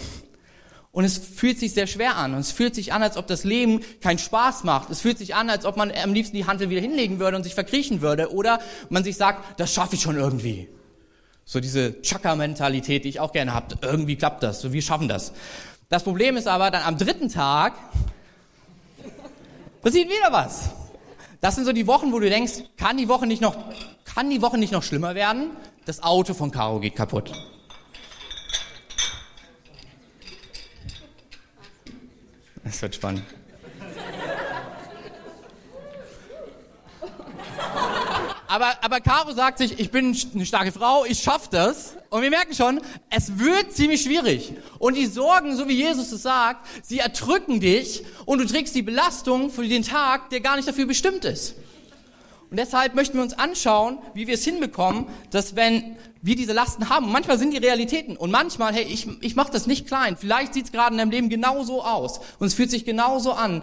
Und 0.93 1.05
es 1.05 1.19
fühlt 1.19 1.59
sich 1.59 1.75
sehr 1.75 1.89
schwer 1.89 2.17
an. 2.17 2.35
Und 2.35 2.41
es 2.41 2.53
fühlt 2.53 2.77
sich 2.77 2.93
an, 2.93 3.03
als 3.03 3.17
ob 3.17 3.27
das 3.27 3.43
Leben 3.43 3.81
keinen 4.01 4.19
Spaß 4.19 4.63
macht. 4.63 4.91
Es 4.91 5.01
fühlt 5.01 5.19
sich 5.19 5.35
an, 5.35 5.51
als 5.51 5.65
ob 5.65 5.77
man 5.77 5.91
am 5.91 6.15
liebsten 6.15 6.37
die 6.37 6.47
Hantel 6.47 6.71
wieder 6.71 6.81
hinlegen 6.81 7.19
würde 7.19 7.37
und 7.37 7.43
sich 7.43 7.55
verkriechen 7.55 8.03
würde. 8.03 8.33
Oder 8.33 8.61
man 8.89 9.03
sich 9.03 9.17
sagt, 9.17 9.59
das 9.59 9.73
schaffe 9.73 9.97
ich 9.97 10.03
schon 10.03 10.17
irgendwie. 10.17 10.69
So 11.45 11.59
diese 11.59 12.01
Chaka-Mentalität, 12.03 13.05
die 13.05 13.09
ich 13.09 13.19
auch 13.19 13.33
gerne 13.33 13.53
habe. 13.53 13.77
Irgendwie 13.83 14.15
klappt 14.15 14.45
das. 14.45 14.61
So, 14.61 14.73
wir 14.73 14.83
schaffen 14.83 15.09
das. 15.09 15.33
Das 15.89 16.05
Problem 16.05 16.37
ist 16.37 16.47
aber, 16.47 16.71
dann 16.71 16.83
am 16.83 16.99
dritten 16.99 17.31
Tag 17.31 17.75
passiert 19.83 20.09
wieder 20.09 20.31
was. 20.31 20.71
Das 21.41 21.57
sind 21.57 21.65
so 21.65 21.73
die 21.73 21.89
Wochen, 21.89 22.13
wo 22.13 22.21
du 22.21 22.29
denkst, 22.29 22.53
kann 22.77 22.97
die 22.97 23.09
Woche 23.09 23.27
nicht 23.27 23.43
noch, 23.43 23.57
kann 24.05 24.31
die 24.31 24.41
Woche 24.41 24.57
nicht 24.57 24.73
noch 24.73 24.85
schlimmer 24.85 25.17
werden? 25.17 25.51
Das 25.85 26.01
Auto 26.03 26.33
von 26.33 26.51
Caro 26.51 26.79
geht 26.79 26.95
kaputt. 26.95 27.33
Es 32.65 32.81
wird 32.81 32.95
spannend. 32.95 33.25
Aber, 38.47 38.85
aber 38.85 39.01
Caro 39.01 39.33
sagt 39.33 39.59
sich, 39.59 39.81
ich 39.81 39.91
bin 39.91 40.17
eine 40.35 40.47
starke 40.47 40.73
Frau, 40.73 41.05
ich 41.05 41.21
schaff 41.21 41.49
das. 41.49 41.97
Und 42.11 42.21
wir 42.21 42.31
merken 42.31 42.55
schon, 42.55 42.81
es 43.09 43.39
wird 43.39 43.73
ziemlich 43.73 44.03
schwierig. 44.03 44.53
Und 44.79 44.95
die 44.95 45.07
Sorgen, 45.07 45.57
so 45.57 45.67
wie 45.69 45.73
Jesus 45.73 46.13
es 46.13 46.23
sagt, 46.23 46.67
sie 46.83 46.99
erdrücken 46.99 47.61
dich 47.61 48.05
und 48.27 48.39
du 48.39 48.47
trägst 48.47 48.75
die 48.75 48.83
Belastung 48.83 49.51
für 49.51 49.67
den 49.67 49.83
Tag, 49.83 50.29
der 50.31 50.41
gar 50.41 50.57
nicht 50.57 50.69
dafür 50.69 50.87
bestimmt 50.87 51.25
ist. 51.25 51.55
Und 52.53 52.59
deshalb 52.59 52.95
möchten 52.95 53.17
wir 53.17 53.23
uns 53.23 53.33
anschauen, 53.33 53.97
wie 54.13 54.27
wir 54.27 54.35
es 54.35 54.45
hinbekommen, 54.45 55.07
dass 55.31 55.57
wenn 55.57 55.97
wir 56.21 56.37
diese 56.37 56.53
Lasten 56.53 56.91
haben, 56.91 57.11
manchmal 57.11 57.39
sind 57.39 57.55
die 57.55 57.57
Realitäten 57.57 58.15
und 58.15 58.31
manchmal, 58.31 58.75
hey, 58.75 58.83
ich, 58.83 59.09
ich 59.23 59.37
mache 59.37 59.51
das 59.51 59.67
nicht 59.67 59.87
klein, 59.87 60.19
vielleicht 60.19 60.53
sieht 60.53 60.67
es 60.67 60.71
gerade 60.71 60.93
in 60.93 60.99
deinem 60.99 61.11
Leben 61.11 61.31
genauso 61.31 61.83
aus 61.83 62.21
und 62.41 62.47
es 62.47 62.53
fühlt 62.53 62.71
sich 62.71 62.85
genauso 62.85 63.33
an, 63.33 63.63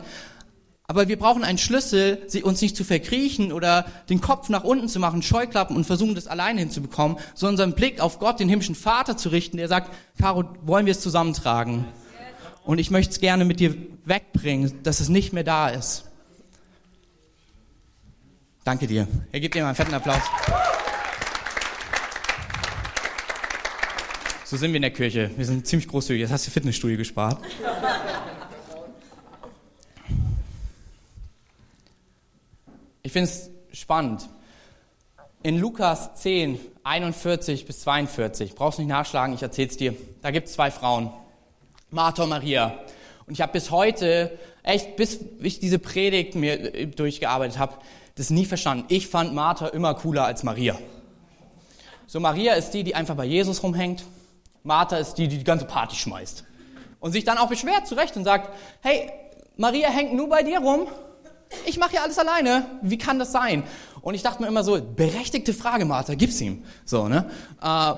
aber 0.87 1.07
wir 1.07 1.19
brauchen 1.19 1.43
einen 1.43 1.59
Schlüssel, 1.59 2.17
uns 2.41 2.63
nicht 2.63 2.75
zu 2.75 2.83
verkriechen 2.83 3.51
oder 3.51 3.85
den 4.09 4.21
Kopf 4.21 4.49
nach 4.49 4.63
unten 4.63 4.89
zu 4.89 4.99
machen, 4.99 5.21
Scheuklappen 5.21 5.75
und 5.75 5.83
versuchen, 5.83 6.15
das 6.15 6.25
alleine 6.25 6.59
hinzubekommen, 6.59 7.19
sondern 7.35 7.53
unseren 7.53 7.73
Blick 7.73 8.01
auf 8.01 8.17
Gott, 8.17 8.39
den 8.39 8.49
himmlischen 8.49 8.73
Vater 8.73 9.17
zu 9.17 9.29
richten, 9.29 9.57
der 9.57 9.67
sagt, 9.67 9.93
Caro, 10.19 10.45
wollen 10.63 10.87
wir 10.87 10.93
es 10.93 10.99
zusammentragen? 11.01 11.85
Und 12.65 12.79
ich 12.79 12.89
möchte 12.89 13.11
es 13.11 13.19
gerne 13.19 13.45
mit 13.45 13.59
dir 13.59 13.75
wegbringen, 14.05 14.81
dass 14.81 14.99
es 14.99 15.09
nicht 15.09 15.31
mehr 15.31 15.43
da 15.43 15.69
ist. 15.69 16.08
Danke 18.69 18.85
dir. 18.85 19.07
Er 19.31 19.39
gibt 19.39 19.55
dir 19.55 19.63
mal 19.63 19.69
einen 19.69 19.75
fetten 19.75 19.95
Applaus. 19.95 20.21
So 24.45 24.57
sind 24.57 24.69
wir 24.69 24.75
in 24.75 24.83
der 24.83 24.91
Kirche. 24.91 25.31
Wir 25.35 25.45
sind 25.47 25.65
ziemlich 25.65 25.87
großzügig. 25.87 26.21
Jetzt 26.21 26.31
hast 26.31 26.45
du 26.45 26.51
Fitnessstudio 26.51 26.95
gespart. 26.95 27.41
Ich 33.01 33.11
finde 33.11 33.27
es 33.27 33.49
spannend. 33.73 34.29
In 35.41 35.57
Lukas 35.57 36.13
10, 36.21 36.59
41 36.83 37.65
bis 37.65 37.79
42, 37.79 38.53
brauchst 38.53 38.77
nicht 38.77 38.87
nachschlagen, 38.87 39.33
ich 39.33 39.41
erzähl's 39.41 39.77
dir. 39.77 39.95
Da 40.21 40.29
gibt 40.29 40.47
es 40.47 40.53
zwei 40.53 40.69
Frauen, 40.69 41.11
Martha 41.89 42.21
und 42.21 42.29
Maria. 42.29 42.79
Und 43.25 43.33
ich 43.33 43.41
habe 43.41 43.51
bis 43.51 43.71
heute, 43.71 44.37
echt 44.69 44.95
bis 44.95 45.19
ich 45.41 45.59
diese 45.59 45.79
Predigt 45.79 46.35
mir 46.35 46.73
äh, 46.73 46.85
durchgearbeitet 46.87 47.57
habe, 47.57 47.75
das 48.15 48.29
nie 48.29 48.45
verstanden. 48.45 48.85
Ich 48.89 49.07
fand 49.07 49.33
Martha 49.33 49.67
immer 49.67 49.93
cooler 49.95 50.25
als 50.25 50.43
Maria. 50.43 50.77
So, 52.07 52.19
Maria 52.19 52.53
ist 52.53 52.71
die, 52.71 52.83
die 52.83 52.95
einfach 52.95 53.15
bei 53.15 53.25
Jesus 53.25 53.61
rumhängt. 53.63 54.03
Martha 54.63 54.97
ist 54.97 55.15
die, 55.15 55.27
die 55.27 55.37
die 55.37 55.43
ganze 55.43 55.65
Party 55.65 55.95
schmeißt. 55.95 56.43
Und 56.99 57.11
sich 57.11 57.23
dann 57.23 57.37
auch 57.37 57.47
beschwert 57.47 57.87
zurecht 57.87 58.17
und 58.17 58.25
sagt, 58.25 58.49
hey, 58.81 59.09
Maria 59.57 59.89
hängt 59.89 60.13
nur 60.13 60.27
bei 60.27 60.43
dir 60.43 60.59
rum. 60.59 60.87
Ich 61.65 61.77
mache 61.77 61.95
ja 61.95 62.03
alles 62.03 62.19
alleine. 62.19 62.65
Wie 62.81 62.97
kann 62.97 63.19
das 63.19 63.31
sein? 63.31 63.63
Und 64.01 64.15
ich 64.15 64.21
dachte 64.21 64.41
mir 64.41 64.47
immer 64.47 64.63
so, 64.63 64.81
berechtigte 64.81 65.53
Frage, 65.53 65.85
Martha, 65.85 66.15
gib's 66.15 66.41
ihm. 66.41 66.63
So, 66.85 67.07
ne? 67.07 67.29
Äh, 67.61 67.93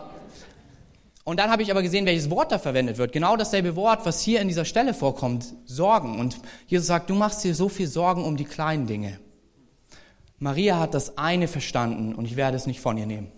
und 1.24 1.38
dann 1.40 1.52
habe 1.52 1.62
ich 1.62 1.70
aber 1.70 1.84
gesehen, 1.84 2.06
welches 2.06 2.30
Wort 2.30 2.52
da 2.52 2.58
verwendet 2.58 2.98
wird. 2.98 3.12
Genau 3.12 3.36
dasselbe 3.36 3.76
Wort, 3.76 4.06
was 4.06 4.22
hier 4.22 4.42
in 4.42 4.48
dieser 4.48 4.66
Stelle 4.66 4.94
vorkommt, 4.94 5.54
Sorgen. 5.66 6.20
Und 6.20 6.40
Jesus 6.68 6.88
sagt, 6.88 7.10
du 7.10 7.16
machst 7.16 7.44
dir 7.44 7.54
so 7.54 7.70
viel 7.70 7.88
Sorgen 7.88 8.24
um 8.24 8.38
die 8.38 8.46
kleinen 8.46 8.88
Dinge. 8.88 9.20
Maria 10.40 10.80
hat 10.80 10.96
das 10.96 11.20
eine 11.20 11.48
verstanden 11.48 12.16
und 12.16 12.26
ich 12.26 12.36
werde 12.36 12.58
es 12.58 12.66
nicht 12.66 12.80
von 12.80 12.98
ihr 12.98 13.06
nehmen. 13.06 13.32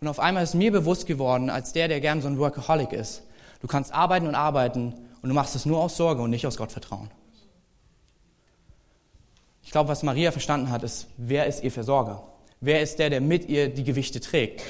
Und 0.00 0.06
auf 0.06 0.20
einmal 0.20 0.44
ist 0.44 0.54
mir 0.54 0.70
bewusst 0.70 1.06
geworden, 1.06 1.50
als 1.50 1.72
der, 1.72 1.88
der 1.88 2.00
gern 2.00 2.22
so 2.22 2.28
ein 2.28 2.38
Workaholic 2.38 2.92
ist, 2.92 3.22
du 3.60 3.66
kannst 3.66 3.92
arbeiten 3.92 4.28
und 4.28 4.36
arbeiten 4.36 4.94
und 5.20 5.28
du 5.28 5.34
machst 5.34 5.56
es 5.56 5.66
nur 5.66 5.80
aus 5.80 5.96
Sorge 5.96 6.22
und 6.22 6.30
nicht 6.30 6.46
aus 6.46 6.56
Gottvertrauen. 6.56 7.10
Ich 9.64 9.72
glaube, 9.72 9.88
was 9.88 10.02
Maria 10.04 10.30
verstanden 10.30 10.70
hat, 10.70 10.84
ist, 10.84 11.08
wer 11.16 11.46
ist 11.46 11.64
ihr 11.64 11.72
Versorger? 11.72 12.22
Wer 12.60 12.80
ist 12.80 13.00
der, 13.00 13.10
der 13.10 13.20
mit 13.20 13.48
ihr 13.48 13.68
die 13.68 13.84
Gewichte 13.84 14.20
trägt? 14.20 14.62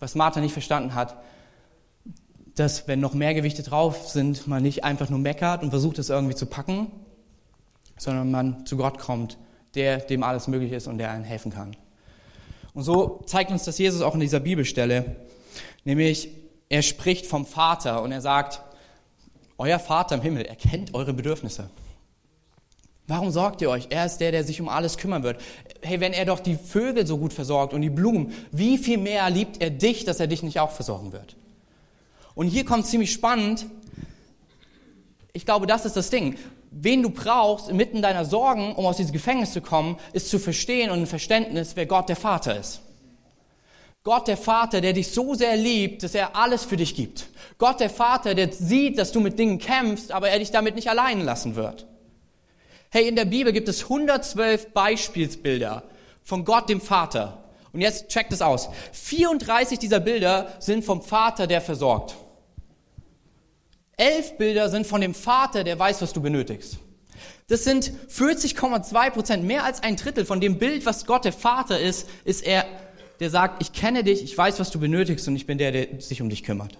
Was 0.00 0.14
Martha 0.14 0.40
nicht 0.40 0.52
verstanden 0.52 0.94
hat, 0.94 1.16
dass 2.54 2.88
wenn 2.88 3.00
noch 3.00 3.14
mehr 3.14 3.34
Gewichte 3.34 3.62
drauf 3.62 4.08
sind, 4.08 4.46
man 4.46 4.62
nicht 4.62 4.84
einfach 4.84 5.10
nur 5.10 5.18
meckert 5.18 5.62
und 5.62 5.70
versucht 5.70 5.98
es 5.98 6.08
irgendwie 6.08 6.34
zu 6.34 6.46
packen, 6.46 6.90
sondern 7.96 8.30
man 8.30 8.66
zu 8.66 8.76
Gott 8.76 8.98
kommt, 8.98 9.38
der 9.74 9.98
dem 9.98 10.22
alles 10.22 10.48
möglich 10.48 10.72
ist 10.72 10.86
und 10.86 10.98
der 10.98 11.10
einen 11.10 11.24
helfen 11.24 11.52
kann. 11.52 11.76
Und 12.74 12.82
so 12.82 13.22
zeigt 13.26 13.50
uns 13.50 13.64
das 13.64 13.78
Jesus 13.78 14.02
auch 14.02 14.14
in 14.14 14.20
dieser 14.20 14.40
Bibelstelle, 14.40 15.16
nämlich 15.84 16.30
er 16.68 16.82
spricht 16.82 17.26
vom 17.26 17.46
Vater 17.46 18.02
und 18.02 18.12
er 18.12 18.20
sagt, 18.20 18.60
euer 19.56 19.78
Vater 19.78 20.16
im 20.16 20.22
Himmel, 20.22 20.44
er 20.44 20.56
kennt 20.56 20.94
eure 20.94 21.12
Bedürfnisse. 21.12 21.70
Warum 23.08 23.30
sorgt 23.30 23.62
ihr 23.62 23.70
euch? 23.70 23.86
Er 23.90 24.04
ist 24.04 24.18
der, 24.18 24.32
der 24.32 24.44
sich 24.44 24.60
um 24.60 24.68
alles 24.68 24.98
kümmern 24.98 25.22
wird. 25.22 25.40
Hey, 25.80 26.00
wenn 26.00 26.12
er 26.12 26.24
doch 26.24 26.40
die 26.40 26.56
Vögel 26.56 27.06
so 27.06 27.18
gut 27.18 27.32
versorgt 27.32 27.72
und 27.72 27.82
die 27.82 27.90
Blumen, 27.90 28.32
wie 28.50 28.78
viel 28.78 28.98
mehr 28.98 29.30
liebt 29.30 29.62
er 29.62 29.70
dich, 29.70 30.04
dass 30.04 30.20
er 30.20 30.26
dich 30.26 30.42
nicht 30.42 30.58
auch 30.60 30.72
versorgen 30.72 31.12
wird? 31.12 31.36
Und 32.34 32.48
hier 32.48 32.64
kommt 32.64 32.86
ziemlich 32.86 33.12
spannend. 33.12 33.66
Ich 35.32 35.44
glaube, 35.44 35.66
das 35.66 35.84
ist 35.84 35.96
das 35.96 36.10
Ding. 36.10 36.36
Wen 36.70 37.02
du 37.02 37.10
brauchst 37.10 37.68
inmitten 37.68 38.02
deiner 38.02 38.24
Sorgen, 38.24 38.74
um 38.74 38.86
aus 38.86 38.98
diesem 38.98 39.12
Gefängnis 39.12 39.52
zu 39.52 39.60
kommen, 39.60 39.96
ist 40.12 40.28
zu 40.28 40.38
verstehen 40.38 40.90
und 40.90 41.00
ein 41.00 41.06
Verständnis, 41.06 41.72
wer 41.74 41.86
Gott 41.86 42.08
der 42.08 42.16
Vater 42.16 42.58
ist. 42.58 42.82
Gott 44.04 44.28
der 44.28 44.36
Vater, 44.36 44.80
der 44.80 44.92
dich 44.92 45.08
so 45.08 45.34
sehr 45.34 45.56
liebt, 45.56 46.02
dass 46.02 46.14
er 46.14 46.36
alles 46.36 46.64
für 46.64 46.76
dich 46.76 46.94
gibt. 46.94 47.26
Gott 47.58 47.80
der 47.80 47.90
Vater, 47.90 48.34
der 48.34 48.52
sieht, 48.52 48.98
dass 48.98 49.12
du 49.12 49.20
mit 49.20 49.38
Dingen 49.38 49.58
kämpfst, 49.58 50.12
aber 50.12 50.30
er 50.30 50.38
dich 50.38 50.50
damit 50.50 50.76
nicht 50.76 50.88
allein 50.88 51.20
lassen 51.24 51.56
wird. 51.56 51.87
Hey, 52.90 53.06
in 53.06 53.16
der 53.16 53.26
Bibel 53.26 53.52
gibt 53.52 53.68
es 53.68 53.82
112 53.82 54.72
Beispielsbilder 54.72 55.82
von 56.22 56.44
Gott 56.44 56.70
dem 56.70 56.80
Vater. 56.80 57.44
Und 57.72 57.82
jetzt 57.82 58.08
checkt 58.08 58.32
es 58.32 58.40
aus. 58.40 58.70
34 58.92 59.78
dieser 59.78 60.00
Bilder 60.00 60.54
sind 60.58 60.84
vom 60.84 61.02
Vater, 61.02 61.46
der 61.46 61.60
versorgt. 61.60 62.16
Elf 63.98 64.38
Bilder 64.38 64.70
sind 64.70 64.86
von 64.86 65.00
dem 65.00 65.14
Vater, 65.14 65.64
der 65.64 65.78
weiß, 65.78 66.00
was 66.00 66.12
du 66.12 66.22
benötigst. 66.22 66.78
Das 67.48 67.64
sind 67.64 67.92
40,2 68.10 69.10
Prozent, 69.10 69.44
mehr 69.44 69.64
als 69.64 69.82
ein 69.82 69.96
Drittel 69.96 70.24
von 70.24 70.40
dem 70.40 70.58
Bild, 70.58 70.86
was 70.86 71.04
Gott 71.04 71.24
der 71.24 71.32
Vater 71.32 71.78
ist, 71.78 72.08
ist 72.24 72.46
er, 72.46 72.64
der 73.20 73.28
sagt, 73.28 73.60
ich 73.60 73.72
kenne 73.72 74.04
dich, 74.04 74.22
ich 74.22 74.36
weiß, 74.36 74.60
was 74.60 74.70
du 74.70 74.78
benötigst 74.78 75.26
und 75.28 75.36
ich 75.36 75.46
bin 75.46 75.58
der, 75.58 75.72
der 75.72 76.00
sich 76.00 76.22
um 76.22 76.30
dich 76.30 76.42
kümmert. 76.42 76.78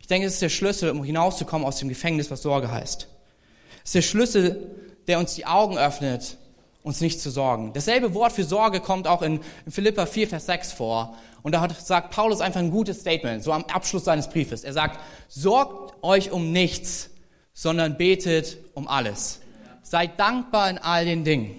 Ich 0.00 0.06
denke, 0.06 0.26
es 0.26 0.34
ist 0.34 0.42
der 0.42 0.50
Schlüssel, 0.50 0.90
um 0.90 1.02
hinauszukommen 1.02 1.66
aus 1.66 1.78
dem 1.78 1.88
Gefängnis, 1.88 2.30
was 2.30 2.42
Sorge 2.42 2.70
heißt. 2.70 3.08
Es 3.82 3.88
ist 3.90 3.94
der 3.94 4.02
Schlüssel, 4.02 4.89
der 5.10 5.18
uns 5.18 5.34
die 5.34 5.44
Augen 5.44 5.76
öffnet, 5.76 6.36
uns 6.84 7.00
nicht 7.00 7.20
zu 7.20 7.30
sorgen. 7.30 7.72
Dasselbe 7.72 8.14
Wort 8.14 8.30
für 8.30 8.44
Sorge 8.44 8.78
kommt 8.78 9.08
auch 9.08 9.22
in 9.22 9.40
Philippa 9.68 10.06
4, 10.06 10.28
Vers 10.28 10.46
6 10.46 10.70
vor. 10.70 11.16
Und 11.42 11.50
da 11.52 11.66
sagt 11.82 12.12
Paulus 12.12 12.40
einfach 12.40 12.60
ein 12.60 12.70
gutes 12.70 13.00
Statement, 13.00 13.42
so 13.42 13.52
am 13.52 13.64
Abschluss 13.64 14.04
seines 14.04 14.28
Briefes. 14.28 14.62
Er 14.62 14.72
sagt, 14.72 15.00
sorgt 15.26 16.00
euch 16.04 16.30
um 16.30 16.52
nichts, 16.52 17.10
sondern 17.52 17.96
betet 17.96 18.58
um 18.74 18.86
alles. 18.86 19.40
Seid 19.82 20.20
dankbar 20.20 20.70
in 20.70 20.78
all 20.78 21.04
den 21.04 21.24
Dingen. 21.24 21.58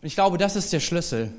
Und 0.00 0.08
ich 0.08 0.16
glaube, 0.16 0.36
das 0.36 0.56
ist 0.56 0.72
der 0.72 0.80
Schlüssel. 0.80 1.32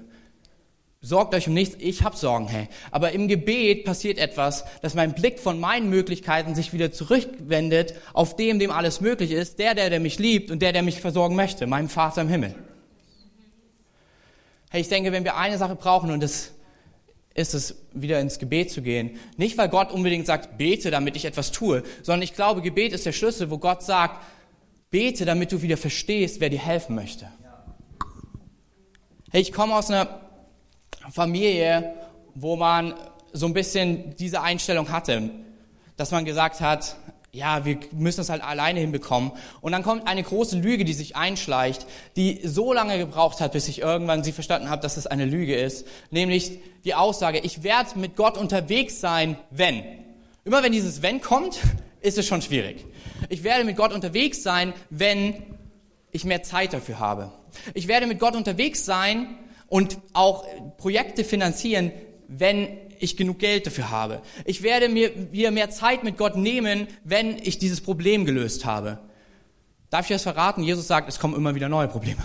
Sorgt 1.05 1.35
euch 1.35 1.47
um 1.47 1.53
nichts, 1.53 1.77
ich 1.77 2.01
habe 2.01 2.17
Sorgen, 2.17 2.47
hey. 2.47 2.67
Aber 2.89 3.11
im 3.11 3.27
Gebet 3.27 3.85
passiert 3.85 4.17
etwas, 4.17 4.65
dass 4.81 4.95
mein 4.95 5.13
Blick 5.13 5.39
von 5.39 5.59
meinen 5.59 5.87
Möglichkeiten 5.87 6.55
sich 6.55 6.73
wieder 6.73 6.91
zurückwendet 6.91 7.93
auf 8.13 8.35
dem, 8.35 8.57
dem 8.57 8.71
alles 8.71 9.01
möglich 9.01 9.29
ist, 9.29 9.59
der, 9.59 9.75
der, 9.75 9.91
der 9.91 9.99
mich 9.99 10.17
liebt 10.17 10.49
und 10.49 10.63
der, 10.63 10.73
der 10.73 10.81
mich 10.81 10.99
versorgen 10.99 11.35
möchte, 11.35 11.67
meinem 11.67 11.89
Vater 11.89 12.21
im 12.21 12.27
Himmel. 12.27 12.55
Hey, 14.71 14.81
ich 14.81 14.89
denke, 14.89 15.11
wenn 15.11 15.23
wir 15.23 15.37
eine 15.37 15.59
Sache 15.59 15.75
brauchen 15.75 16.09
und 16.09 16.23
das 16.23 16.53
ist 17.35 17.53
es, 17.53 17.75
wieder 17.93 18.19
ins 18.19 18.39
Gebet 18.39 18.71
zu 18.71 18.81
gehen. 18.81 19.19
Nicht, 19.37 19.59
weil 19.59 19.69
Gott 19.69 19.91
unbedingt 19.91 20.25
sagt, 20.25 20.57
bete, 20.57 20.89
damit 20.89 21.15
ich 21.15 21.25
etwas 21.25 21.51
tue, 21.51 21.83
sondern 22.01 22.23
ich 22.23 22.33
glaube, 22.33 22.63
Gebet 22.63 22.93
ist 22.93 23.05
der 23.05 23.11
Schlüssel, 23.11 23.51
wo 23.51 23.59
Gott 23.59 23.83
sagt, 23.83 24.23
bete, 24.89 25.23
damit 25.25 25.51
du 25.51 25.61
wieder 25.61 25.77
verstehst, 25.77 26.39
wer 26.39 26.49
dir 26.49 26.65
helfen 26.65 26.95
möchte. 26.95 27.27
Hey, 29.29 29.43
ich 29.43 29.51
komme 29.51 29.75
aus 29.75 29.91
einer 29.91 30.24
Familie, 31.11 31.93
wo 32.33 32.55
man 32.55 32.93
so 33.33 33.45
ein 33.45 33.53
bisschen 33.53 34.15
diese 34.17 34.41
Einstellung 34.41 34.91
hatte, 34.91 35.29
dass 35.97 36.11
man 36.11 36.25
gesagt 36.25 36.61
hat, 36.61 36.95
ja, 37.35 37.65
wir 37.65 37.77
müssen 37.91 38.21
es 38.21 38.29
halt 38.29 38.41
alleine 38.41 38.79
hinbekommen. 38.79 39.33
Und 39.59 39.73
dann 39.73 39.83
kommt 39.83 40.07
eine 40.07 40.23
große 40.23 40.57
Lüge, 40.57 40.85
die 40.85 40.93
sich 40.93 41.17
einschleicht, 41.17 41.85
die 42.15 42.39
so 42.45 42.71
lange 42.71 42.97
gebraucht 42.97 43.41
hat, 43.41 43.51
bis 43.51 43.67
ich 43.67 43.81
irgendwann 43.81 44.23
sie 44.23 44.31
verstanden 44.31 44.69
habe, 44.69 44.81
dass 44.81 44.95
es 44.95 45.05
eine 45.05 45.25
Lüge 45.25 45.53
ist. 45.55 45.85
Nämlich 46.11 46.59
die 46.85 46.95
Aussage, 46.95 47.39
ich 47.39 47.61
werde 47.61 47.99
mit 47.99 48.15
Gott 48.15 48.37
unterwegs 48.37 49.01
sein, 49.01 49.37
wenn. 49.51 49.83
Immer 50.45 50.63
wenn 50.63 50.71
dieses 50.71 51.01
wenn 51.01 51.19
kommt, 51.19 51.59
ist 52.01 52.17
es 52.17 52.25
schon 52.25 52.41
schwierig. 52.41 52.85
Ich 53.27 53.43
werde 53.43 53.65
mit 53.65 53.75
Gott 53.75 53.91
unterwegs 53.91 54.41
sein, 54.41 54.73
wenn 54.89 55.43
ich 56.11 56.23
mehr 56.23 56.43
Zeit 56.43 56.71
dafür 56.71 56.99
habe. 56.99 57.33
Ich 57.73 57.89
werde 57.89 58.07
mit 58.07 58.19
Gott 58.19 58.35
unterwegs 58.35 58.85
sein, 58.85 59.27
und 59.67 59.97
auch 60.13 60.45
Projekte 60.77 61.23
finanzieren, 61.23 61.91
wenn 62.27 62.67
ich 62.99 63.17
genug 63.17 63.39
Geld 63.39 63.67
dafür 63.67 63.89
habe. 63.89 64.21
Ich 64.45 64.63
werde 64.63 64.89
mir 64.89 65.31
wieder 65.31 65.51
mehr 65.51 65.69
Zeit 65.69 66.03
mit 66.03 66.17
Gott 66.17 66.37
nehmen, 66.37 66.87
wenn 67.03 67.37
ich 67.37 67.57
dieses 67.57 67.81
Problem 67.81 68.25
gelöst 68.25 68.65
habe. 68.65 68.99
Darf 69.89 70.09
ich 70.09 70.15
das 70.15 70.23
verraten? 70.23 70.63
Jesus 70.63 70.87
sagt, 70.87 71.07
es 71.09 71.19
kommen 71.19 71.35
immer 71.35 71.55
wieder 71.55 71.69
neue 71.69 71.87
Probleme. 71.87 72.21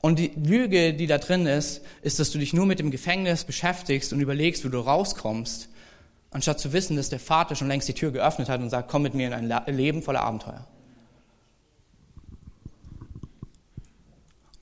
Und 0.00 0.18
die 0.18 0.32
Lüge, 0.34 0.94
die 0.94 1.06
da 1.06 1.18
drin 1.18 1.46
ist, 1.46 1.82
ist, 2.02 2.18
dass 2.18 2.30
du 2.30 2.38
dich 2.38 2.52
nur 2.52 2.66
mit 2.66 2.78
dem 2.78 2.90
Gefängnis 2.90 3.44
beschäftigst 3.44 4.12
und 4.12 4.20
überlegst, 4.20 4.64
wie 4.64 4.70
du 4.70 4.78
rauskommst, 4.78 5.68
anstatt 6.30 6.58
zu 6.58 6.72
wissen, 6.72 6.96
dass 6.96 7.10
der 7.10 7.20
Vater 7.20 7.54
schon 7.54 7.68
längst 7.68 7.88
die 7.88 7.92
Tür 7.92 8.10
geöffnet 8.10 8.48
hat 8.48 8.60
und 8.60 8.70
sagt, 8.70 8.90
komm 8.90 9.02
mit 9.02 9.14
mir 9.14 9.26
in 9.26 9.52
ein 9.52 9.76
Leben 9.76 10.02
voller 10.02 10.22
Abenteuer. 10.22 10.66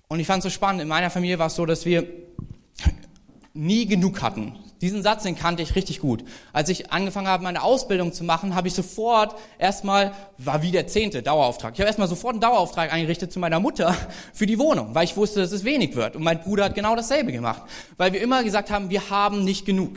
Und 0.09 0.21
ich 0.21 0.27
fand 0.27 0.39
es 0.39 0.45
so 0.45 0.51
spannend, 0.51 0.81
in 0.81 0.89
meiner 0.89 1.11
Familie 1.11 1.39
war 1.39 1.49
es 1.49 1.55
so, 1.55 1.67
dass 1.67 1.85
wir 1.85 2.07
nie 3.53 3.87
genug 3.87 4.23
hatten. 4.23 4.59
Diesen 4.81 5.03
Satz, 5.03 5.25
den 5.25 5.35
kannte 5.35 5.63
ich 5.63 5.75
richtig 5.75 5.99
gut. 5.99 6.25
Als 6.53 6.69
ich 6.69 6.93
angefangen 6.93 7.27
habe, 7.27 7.43
meine 7.43 7.63
Ausbildung 7.63 8.13
zu 8.13 8.23
machen, 8.23 8.55
habe 8.55 8.69
ich 8.69 8.75
sofort 8.75 9.35
erstmal, 9.59 10.13
war 10.39 10.63
wie 10.63 10.71
der 10.71 10.87
zehnte 10.87 11.21
Dauerauftrag. 11.21 11.75
Ich 11.75 11.81
habe 11.81 11.89
erstmal 11.89 12.07
sofort 12.07 12.35
einen 12.35 12.41
Dauerauftrag 12.41 12.93
eingerichtet 12.93 13.33
zu 13.33 13.41
meiner 13.41 13.59
Mutter 13.59 13.95
für 14.33 14.47
die 14.47 14.59
Wohnung, 14.59 14.95
weil 14.95 15.05
ich 15.05 15.17
wusste, 15.17 15.41
dass 15.41 15.51
es 15.51 15.65
wenig 15.65 15.97
wird. 15.97 16.15
Und 16.15 16.23
mein 16.23 16.41
Bruder 16.41 16.65
hat 16.65 16.77
genau 16.77 16.95
dasselbe 16.95 17.33
gemacht. 17.33 17.63
Weil 17.97 18.13
wir 18.13 18.21
immer 18.21 18.45
gesagt 18.45 18.71
haben, 18.71 18.89
wir 18.89 19.11
haben 19.11 19.45
nicht 19.45 19.67
genug. 19.67 19.97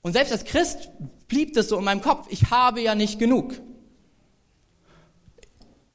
Und 0.00 0.14
selbst 0.14 0.32
als 0.32 0.44
Christ 0.44 0.90
blieb 1.28 1.52
das 1.52 1.68
so 1.68 1.78
in 1.78 1.84
meinem 1.84 2.00
Kopf, 2.00 2.26
ich 2.30 2.50
habe 2.50 2.80
ja 2.80 2.94
nicht 2.94 3.18
genug. 3.18 3.60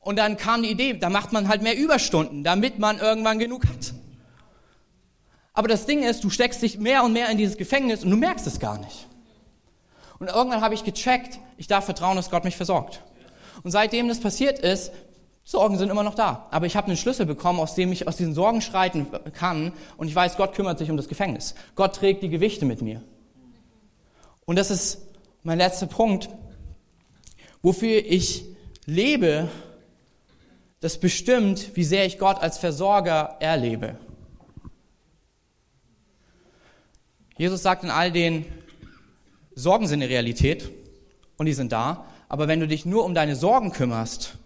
Und 0.03 0.17
dann 0.17 0.37
kam 0.37 0.63
die 0.63 0.69
Idee, 0.69 0.93
da 0.93 1.09
macht 1.09 1.31
man 1.31 1.47
halt 1.47 1.61
mehr 1.61 1.77
Überstunden, 1.77 2.43
damit 2.43 2.79
man 2.79 2.99
irgendwann 2.99 3.39
genug 3.39 3.65
hat. 3.65 3.93
Aber 5.53 5.67
das 5.67 5.85
Ding 5.85 6.03
ist, 6.03 6.23
du 6.23 6.29
steckst 6.29 6.61
dich 6.61 6.77
mehr 6.77 7.03
und 7.03 7.13
mehr 7.13 7.29
in 7.29 7.37
dieses 7.37 7.57
Gefängnis 7.57 8.03
und 8.03 8.09
du 8.09 8.17
merkst 8.17 8.47
es 8.47 8.59
gar 8.59 8.77
nicht. 8.79 9.07
Und 10.19 10.27
irgendwann 10.27 10.61
habe 10.61 10.73
ich 10.73 10.83
gecheckt, 10.83 11.39
ich 11.57 11.67
darf 11.67 11.85
vertrauen, 11.85 12.15
dass 12.15 12.29
Gott 12.29 12.43
mich 12.43 12.57
versorgt. 12.57 13.01
Und 13.63 13.71
seitdem 13.71 14.07
das 14.07 14.19
passiert 14.19 14.59
ist, 14.59 14.91
Sorgen 15.45 15.77
sind 15.77 15.89
immer 15.89 16.03
noch 16.03 16.15
da. 16.15 16.47
Aber 16.51 16.65
ich 16.65 16.75
habe 16.75 16.87
einen 16.87 16.97
Schlüssel 16.97 17.25
bekommen, 17.25 17.59
aus 17.59 17.75
dem 17.75 17.91
ich 17.91 18.07
aus 18.07 18.15
diesen 18.15 18.33
Sorgen 18.33 18.61
schreiten 18.61 19.07
kann. 19.33 19.73
Und 19.97 20.07
ich 20.07 20.15
weiß, 20.15 20.37
Gott 20.37 20.53
kümmert 20.53 20.79
sich 20.79 20.89
um 20.89 20.97
das 20.97 21.09
Gefängnis. 21.09 21.53
Gott 21.75 21.95
trägt 21.95 22.23
die 22.23 22.29
Gewichte 22.29 22.65
mit 22.65 22.81
mir. 22.81 23.01
Und 24.45 24.57
das 24.57 24.71
ist 24.71 25.01
mein 25.43 25.57
letzter 25.57 25.87
Punkt, 25.87 26.29
wofür 27.61 27.97
ich 28.05 28.45
lebe 28.85 29.49
das 30.83 30.99
bestimmt, 30.99 31.75
wie 31.75 31.83
sehr 31.83 32.05
ich 32.05 32.17
Gott 32.17 32.41
als 32.41 32.57
Versorger 32.57 33.37
erlebe. 33.39 33.97
Jesus 37.37 37.63
sagt 37.63 37.83
in 37.83 37.89
all 37.89 38.11
den 38.11 38.45
Sorgen 39.55 39.87
sind 39.87 40.01
eine 40.01 40.09
Realität 40.09 40.69
und 41.37 41.45
die 41.45 41.53
sind 41.53 41.71
da, 41.71 42.05
aber 42.27 42.47
wenn 42.47 42.59
du 42.59 42.67
dich 42.67 42.85
nur 42.85 43.05
um 43.05 43.13
deine 43.13 43.35
Sorgen 43.35 43.71
kümmerst 43.71 44.37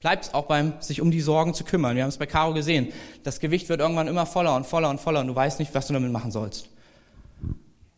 Bleibt 0.00 0.34
auch 0.34 0.44
beim 0.44 0.74
sich 0.80 1.00
um 1.00 1.10
die 1.10 1.22
Sorgen 1.22 1.54
zu 1.54 1.64
kümmern. 1.64 1.96
Wir 1.96 2.02
haben 2.02 2.10
es 2.10 2.18
bei 2.18 2.26
Caro 2.26 2.52
gesehen. 2.52 2.92
Das 3.22 3.40
Gewicht 3.40 3.68
wird 3.68 3.80
irgendwann 3.80 4.08
immer 4.08 4.26
voller 4.26 4.54
und 4.54 4.66
voller 4.66 4.90
und 4.90 5.00
voller 5.00 5.20
und 5.20 5.26
du 5.26 5.34
weißt 5.34 5.58
nicht, 5.58 5.74
was 5.74 5.86
du 5.86 5.94
damit 5.94 6.12
machen 6.12 6.30
sollst. 6.30 6.68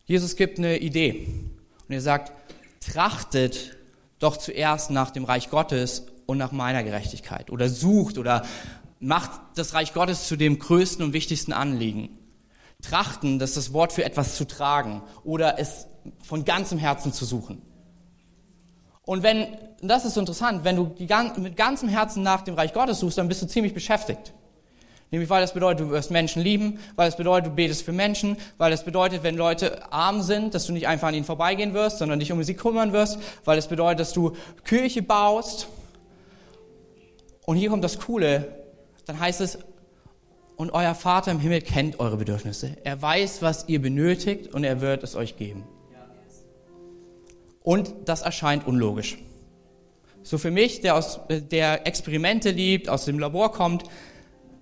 Jesus 0.05 0.35
gibt 0.35 0.57
eine 0.57 0.77
Idee 0.77 1.27
und 1.87 1.93
er 1.93 2.01
sagt, 2.01 2.31
trachtet 2.79 3.77
doch 4.17 4.37
zuerst 4.37 4.91
nach 4.91 5.11
dem 5.11 5.25
Reich 5.25 5.49
Gottes 5.49 6.05
und 6.29 6.37
nach 6.37 6.51
meiner 6.51 6.83
Gerechtigkeit 6.83 7.49
oder 7.49 7.67
sucht 7.69 8.17
oder 8.17 8.45
macht 8.99 9.31
das 9.55 9.73
Reich 9.73 9.93
Gottes 9.93 10.27
zu 10.27 10.35
dem 10.35 10.59
größten 10.59 11.03
und 11.03 11.13
wichtigsten 11.13 11.53
Anliegen. 11.53 12.17
Trachten, 12.81 13.39
das 13.39 13.51
ist 13.51 13.57
das 13.57 13.73
Wort 13.73 13.91
für 13.91 14.05
etwas 14.05 14.35
zu 14.35 14.45
tragen 14.45 15.01
oder 15.23 15.59
es 15.59 15.87
von 16.23 16.45
ganzem 16.45 16.77
Herzen 16.77 17.11
zu 17.11 17.25
suchen. 17.25 17.61
Und 19.01 19.23
wenn, 19.23 19.47
das 19.81 20.05
ist 20.05 20.13
so 20.13 20.19
interessant, 20.19 20.63
wenn 20.63 20.75
du 20.75 20.95
mit 21.37 21.57
ganzem 21.57 21.89
Herzen 21.89 22.21
nach 22.21 22.41
dem 22.41 22.53
Reich 22.53 22.73
Gottes 22.73 22.99
suchst, 22.99 23.17
dann 23.17 23.27
bist 23.27 23.41
du 23.41 23.47
ziemlich 23.47 23.73
beschäftigt. 23.73 24.33
Nämlich 25.09 25.31
weil 25.31 25.41
das 25.41 25.55
bedeutet, 25.55 25.79
du 25.79 25.89
wirst 25.89 26.11
Menschen 26.11 26.43
lieben, 26.43 26.77
weil 26.95 27.07
das 27.07 27.17
bedeutet, 27.17 27.47
du 27.47 27.55
betest 27.55 27.81
für 27.81 27.91
Menschen, 27.91 28.37
weil 28.59 28.69
das 28.69 28.85
bedeutet, 28.85 29.23
wenn 29.23 29.35
Leute 29.35 29.91
arm 29.91 30.21
sind, 30.21 30.53
dass 30.53 30.67
du 30.67 30.73
nicht 30.73 30.87
einfach 30.87 31.07
an 31.07 31.15
ihnen 31.15 31.25
vorbeigehen 31.25 31.73
wirst, 31.73 31.97
sondern 31.97 32.19
dich 32.19 32.31
um 32.31 32.43
sie 32.43 32.53
kümmern 32.53 32.93
wirst, 32.93 33.17
weil 33.45 33.55
das 33.55 33.67
bedeutet, 33.67 34.01
dass 34.01 34.13
du 34.13 34.33
Kirche 34.63 35.01
baust. 35.01 35.67
Und 37.49 37.57
hier 37.57 37.71
kommt 37.71 37.83
das 37.83 37.97
Coole, 37.97 38.47
dann 39.07 39.19
heißt 39.19 39.41
es, 39.41 39.57
und 40.55 40.69
euer 40.69 40.93
Vater 40.93 41.31
im 41.31 41.39
Himmel 41.39 41.61
kennt 41.61 41.99
eure 41.99 42.15
Bedürfnisse. 42.15 42.77
Er 42.83 43.01
weiß, 43.01 43.41
was 43.41 43.67
ihr 43.67 43.81
benötigt 43.81 44.53
und 44.53 44.63
er 44.63 44.81
wird 44.81 45.01
es 45.01 45.15
euch 45.15 45.35
geben. 45.35 45.63
Und 47.63 47.91
das 48.05 48.21
erscheint 48.21 48.67
unlogisch. 48.67 49.17
So 50.21 50.37
für 50.37 50.51
mich, 50.51 50.81
der, 50.81 50.93
aus, 50.93 51.21
der 51.27 51.87
Experimente 51.87 52.51
liebt, 52.51 52.87
aus 52.87 53.05
dem 53.05 53.17
Labor 53.17 53.51
kommt, 53.51 53.85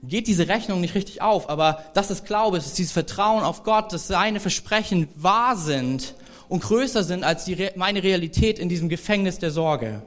geht 0.02 0.28
diese 0.28 0.48
Rechnung 0.48 0.80
nicht 0.80 0.96
richtig 0.96 1.22
auf. 1.22 1.50
Aber 1.50 1.84
das 1.94 2.10
ist 2.10 2.24
Glaube, 2.24 2.56
das 2.56 2.68
ist 2.68 2.78
dieses 2.78 2.94
Vertrauen 2.94 3.44
auf 3.44 3.64
Gott, 3.64 3.92
dass 3.92 4.08
seine 4.08 4.40
Versprechen 4.40 5.10
wahr 5.14 5.58
sind 5.58 6.16
und 6.48 6.64
größer 6.64 7.04
sind 7.04 7.26
als 7.26 7.44
die, 7.44 7.68
meine 7.76 8.02
Realität 8.02 8.60
in 8.60 8.70
diesem 8.70 8.88
Gefängnis 8.88 9.40
der 9.40 9.52
Sorge. 9.52 10.04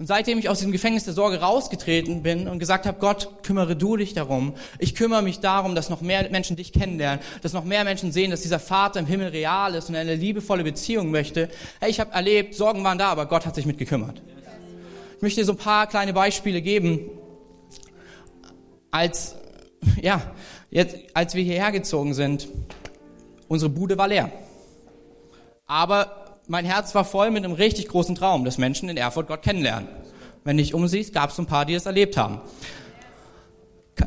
Und 0.00 0.06
seitdem 0.06 0.38
ich 0.38 0.48
aus 0.48 0.60
diesem 0.60 0.72
Gefängnis 0.72 1.04
der 1.04 1.12
Sorge 1.12 1.40
rausgetreten 1.40 2.22
bin 2.22 2.48
und 2.48 2.58
gesagt 2.58 2.86
habe, 2.86 2.98
Gott, 2.98 3.42
kümmere 3.42 3.76
du 3.76 3.98
dich 3.98 4.14
darum. 4.14 4.54
Ich 4.78 4.94
kümmere 4.94 5.20
mich 5.20 5.40
darum, 5.40 5.74
dass 5.74 5.90
noch 5.90 6.00
mehr 6.00 6.26
Menschen 6.30 6.56
dich 6.56 6.72
kennenlernen, 6.72 7.22
dass 7.42 7.52
noch 7.52 7.64
mehr 7.64 7.84
Menschen 7.84 8.10
sehen, 8.10 8.30
dass 8.30 8.40
dieser 8.40 8.58
Vater 8.58 8.98
im 8.98 9.04
Himmel 9.04 9.28
real 9.28 9.74
ist 9.74 9.90
und 9.90 9.96
eine 9.96 10.14
liebevolle 10.14 10.64
Beziehung 10.64 11.10
möchte. 11.10 11.50
Hey, 11.80 11.90
ich 11.90 12.00
habe 12.00 12.12
erlebt, 12.12 12.54
Sorgen 12.54 12.82
waren 12.82 12.96
da, 12.96 13.10
aber 13.10 13.26
Gott 13.26 13.44
hat 13.44 13.54
sich 13.54 13.66
mit 13.66 13.76
gekümmert. 13.76 14.22
Ich 15.16 15.22
möchte 15.22 15.42
dir 15.42 15.44
so 15.44 15.52
ein 15.52 15.58
paar 15.58 15.86
kleine 15.86 16.14
Beispiele 16.14 16.62
geben. 16.62 17.00
Als, 18.90 19.34
ja, 20.00 20.22
jetzt, 20.70 20.96
als 21.12 21.34
wir 21.34 21.42
hierher 21.42 21.72
gezogen 21.72 22.14
sind, 22.14 22.48
unsere 23.48 23.68
Bude 23.68 23.98
war 23.98 24.08
leer. 24.08 24.32
Aber 25.66 26.19
mein 26.50 26.64
Herz 26.64 26.96
war 26.96 27.04
voll 27.04 27.30
mit 27.30 27.44
einem 27.44 27.54
richtig 27.54 27.86
großen 27.86 28.16
Traum, 28.16 28.44
dass 28.44 28.58
Menschen 28.58 28.88
in 28.88 28.96
Erfurt 28.96 29.28
Gott 29.28 29.42
kennenlernen. 29.42 29.88
Wenn 30.42 30.56
dich 30.56 30.74
umsiehst, 30.74 31.14
gab 31.14 31.30
es 31.30 31.38
ein 31.38 31.46
paar, 31.46 31.64
die 31.64 31.74
es 31.74 31.86
erlebt 31.86 32.16
haben. 32.16 32.40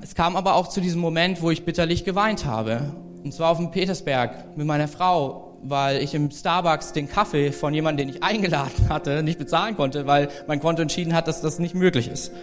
Es 0.02 0.14
kam 0.14 0.36
aber 0.36 0.56
auch 0.56 0.68
zu 0.68 0.82
diesem 0.82 1.00
Moment, 1.00 1.42
wo 1.42 1.52
ich 1.52 1.64
bitterlich 1.64 2.04
geweint 2.04 2.44
habe. 2.44 2.94
Und 3.24 3.34
zwar 3.34 3.50
auf 3.50 3.60
dem 3.60 3.72
Petersberg 3.72 4.58
mit 4.58 4.68
meiner 4.68 4.90
Frau, 4.90 5.58
weil 5.64 6.04
ich 6.04 6.14
im 6.16 6.32
Starbucks 6.32 6.92
den 6.92 7.08
Kaffee 7.08 7.54
von 7.54 7.74
jemandem, 7.74 8.08
den 8.08 8.16
ich 8.18 8.24
eingeladen 8.24 8.90
hatte, 8.90 9.24
nicht 9.24 9.40
bezahlen 9.40 9.78
konnte, 9.78 10.06
weil 10.06 10.28
mein 10.46 10.60
Konto 10.60 10.82
entschieden 10.82 11.16
hat, 11.16 11.30
dass 11.30 11.40
das 11.40 11.60
nicht 11.60 11.76
möglich 11.76 12.10
ist. 12.10 12.34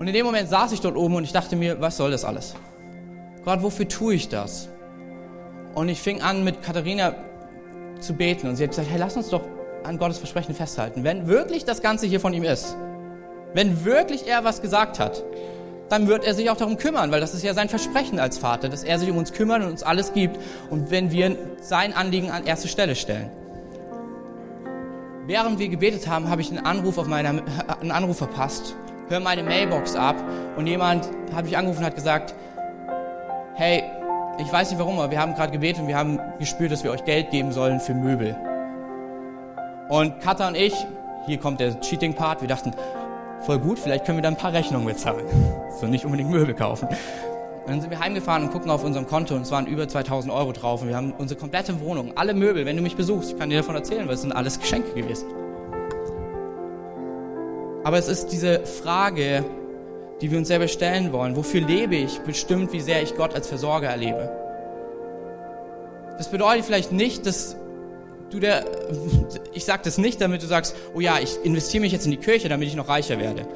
Und 0.00 0.08
in 0.08 0.14
dem 0.14 0.26
Moment 0.26 0.48
saß 0.48 0.72
ich 0.72 0.80
dort 0.80 0.96
oben 0.96 1.14
und 1.14 1.22
ich 1.22 1.32
dachte 1.32 1.54
mir, 1.54 1.80
was 1.80 1.96
soll 1.96 2.10
das 2.10 2.24
alles? 2.24 2.56
Gott, 3.44 3.62
wofür 3.62 3.86
tue 3.86 4.14
ich 4.14 4.28
das? 4.28 4.68
Und 5.76 5.88
ich 5.88 6.00
fing 6.00 6.22
an 6.22 6.42
mit 6.42 6.60
Katharina 6.62 7.14
zu 8.00 8.14
beten. 8.14 8.48
Und 8.48 8.56
sie 8.56 8.64
hat 8.64 8.70
gesagt, 8.70 8.88
hey, 8.90 8.98
lass 8.98 9.16
uns 9.16 9.28
doch 9.28 9.42
an 9.84 9.98
Gottes 9.98 10.18
Versprechen 10.18 10.54
festhalten. 10.54 11.04
Wenn 11.04 11.26
wirklich 11.26 11.64
das 11.64 11.82
Ganze 11.82 12.06
hier 12.06 12.20
von 12.20 12.32
ihm 12.32 12.44
ist, 12.44 12.76
wenn 13.54 13.84
wirklich 13.84 14.26
er 14.26 14.44
was 14.44 14.62
gesagt 14.62 14.98
hat, 14.98 15.24
dann 15.88 16.06
wird 16.06 16.24
er 16.24 16.34
sich 16.34 16.48
auch 16.50 16.56
darum 16.56 16.76
kümmern, 16.76 17.10
weil 17.10 17.20
das 17.20 17.34
ist 17.34 17.42
ja 17.42 17.52
sein 17.52 17.68
Versprechen 17.68 18.20
als 18.20 18.38
Vater, 18.38 18.68
dass 18.68 18.84
er 18.84 18.98
sich 18.98 19.10
um 19.10 19.16
uns 19.16 19.32
kümmert 19.32 19.62
und 19.62 19.70
uns 19.70 19.82
alles 19.82 20.12
gibt 20.12 20.38
und 20.70 20.90
wenn 20.90 21.10
wir 21.10 21.36
sein 21.60 21.92
Anliegen 21.92 22.30
an 22.30 22.46
erste 22.46 22.68
Stelle 22.68 22.94
stellen. 22.94 23.30
Während 25.26 25.58
wir 25.58 25.68
gebetet 25.68 26.06
haben, 26.08 26.30
habe 26.30 26.40
ich 26.42 26.50
einen 26.50 26.64
Anruf 26.64 26.96
auf 26.96 27.08
meiner, 27.08 27.42
einen 27.80 27.90
Anruf 27.90 28.18
verpasst, 28.18 28.76
höre 29.08 29.20
meine 29.20 29.42
Mailbox 29.42 29.96
ab 29.96 30.16
und 30.56 30.68
jemand 30.68 31.08
hat 31.34 31.44
mich 31.44 31.56
angerufen 31.56 31.80
und 31.80 31.86
hat 31.86 31.96
gesagt, 31.96 32.34
hey, 33.54 33.82
ich 34.40 34.52
weiß 34.52 34.70
nicht 34.70 34.78
warum, 34.78 34.98
aber 34.98 35.10
wir 35.10 35.20
haben 35.20 35.34
gerade 35.34 35.52
gebetet 35.52 35.82
und 35.82 35.88
wir 35.88 35.96
haben 35.96 36.18
gespürt, 36.38 36.72
dass 36.72 36.82
wir 36.82 36.90
euch 36.90 37.04
Geld 37.04 37.30
geben 37.30 37.52
sollen 37.52 37.80
für 37.80 37.94
Möbel. 37.94 38.36
Und 39.88 40.20
Katha 40.20 40.48
und 40.48 40.56
ich, 40.56 40.74
hier 41.26 41.38
kommt 41.38 41.60
der 41.60 41.80
Cheating-Part, 41.80 42.40
wir 42.40 42.48
dachten, 42.48 42.72
voll 43.42 43.58
gut, 43.58 43.78
vielleicht 43.78 44.04
können 44.04 44.18
wir 44.18 44.22
da 44.22 44.28
ein 44.28 44.36
paar 44.36 44.52
Rechnungen 44.52 44.86
bezahlen. 44.86 45.26
So 45.80 45.86
nicht 45.86 46.04
unbedingt 46.04 46.28
Möbel 46.28 46.52
kaufen. 46.54 46.88
Und 46.88 47.68
dann 47.68 47.80
sind 47.80 47.90
wir 47.90 48.00
heimgefahren 48.00 48.42
und 48.42 48.50
gucken 48.50 48.70
auf 48.70 48.84
unserem 48.84 49.06
Konto 49.06 49.34
und 49.34 49.42
es 49.42 49.50
waren 49.50 49.66
über 49.66 49.88
2000 49.88 50.34
Euro 50.34 50.52
drauf 50.52 50.82
und 50.82 50.88
wir 50.88 50.96
haben 50.96 51.14
unsere 51.16 51.40
komplette 51.40 51.80
Wohnung, 51.80 52.12
alle 52.16 52.34
Möbel, 52.34 52.66
wenn 52.66 52.76
du 52.76 52.82
mich 52.82 52.96
besuchst, 52.96 53.30
ich 53.30 53.38
kann 53.38 53.48
dir 53.48 53.58
davon 53.58 53.76
erzählen, 53.76 54.06
weil 54.06 54.14
es 54.14 54.22
sind 54.22 54.32
alles 54.32 54.60
Geschenke 54.60 54.92
gewesen. 54.92 55.26
Aber 57.84 57.96
es 57.96 58.08
ist 58.08 58.26
diese 58.26 58.66
Frage, 58.66 59.44
die 60.20 60.30
wir 60.30 60.38
uns 60.38 60.48
selber 60.48 60.68
stellen 60.68 61.12
wollen. 61.12 61.36
Wofür 61.36 61.60
lebe 61.60 61.96
ich? 61.96 62.18
Bestimmt, 62.20 62.72
wie 62.72 62.80
sehr 62.80 63.02
ich 63.02 63.16
Gott 63.16 63.34
als 63.34 63.48
Versorger 63.48 63.88
erlebe. 63.88 64.30
Das 66.18 66.30
bedeutet 66.30 66.66
vielleicht 66.66 66.92
nicht, 66.92 67.24
dass 67.24 67.56
du 68.30 68.40
der, 68.40 68.64
ich 69.54 69.64
sage 69.64 69.82
das 69.84 69.98
nicht, 69.98 70.20
damit 70.20 70.42
du 70.42 70.46
sagst, 70.46 70.76
oh 70.94 71.00
ja, 71.00 71.18
ich 71.18 71.38
investiere 71.42 71.80
mich 71.80 71.92
jetzt 71.92 72.04
in 72.04 72.10
die 72.10 72.18
Kirche, 72.18 72.48
damit 72.48 72.68
ich 72.68 72.76
noch 72.76 72.88
reicher 72.88 73.18
werde. 73.18 73.46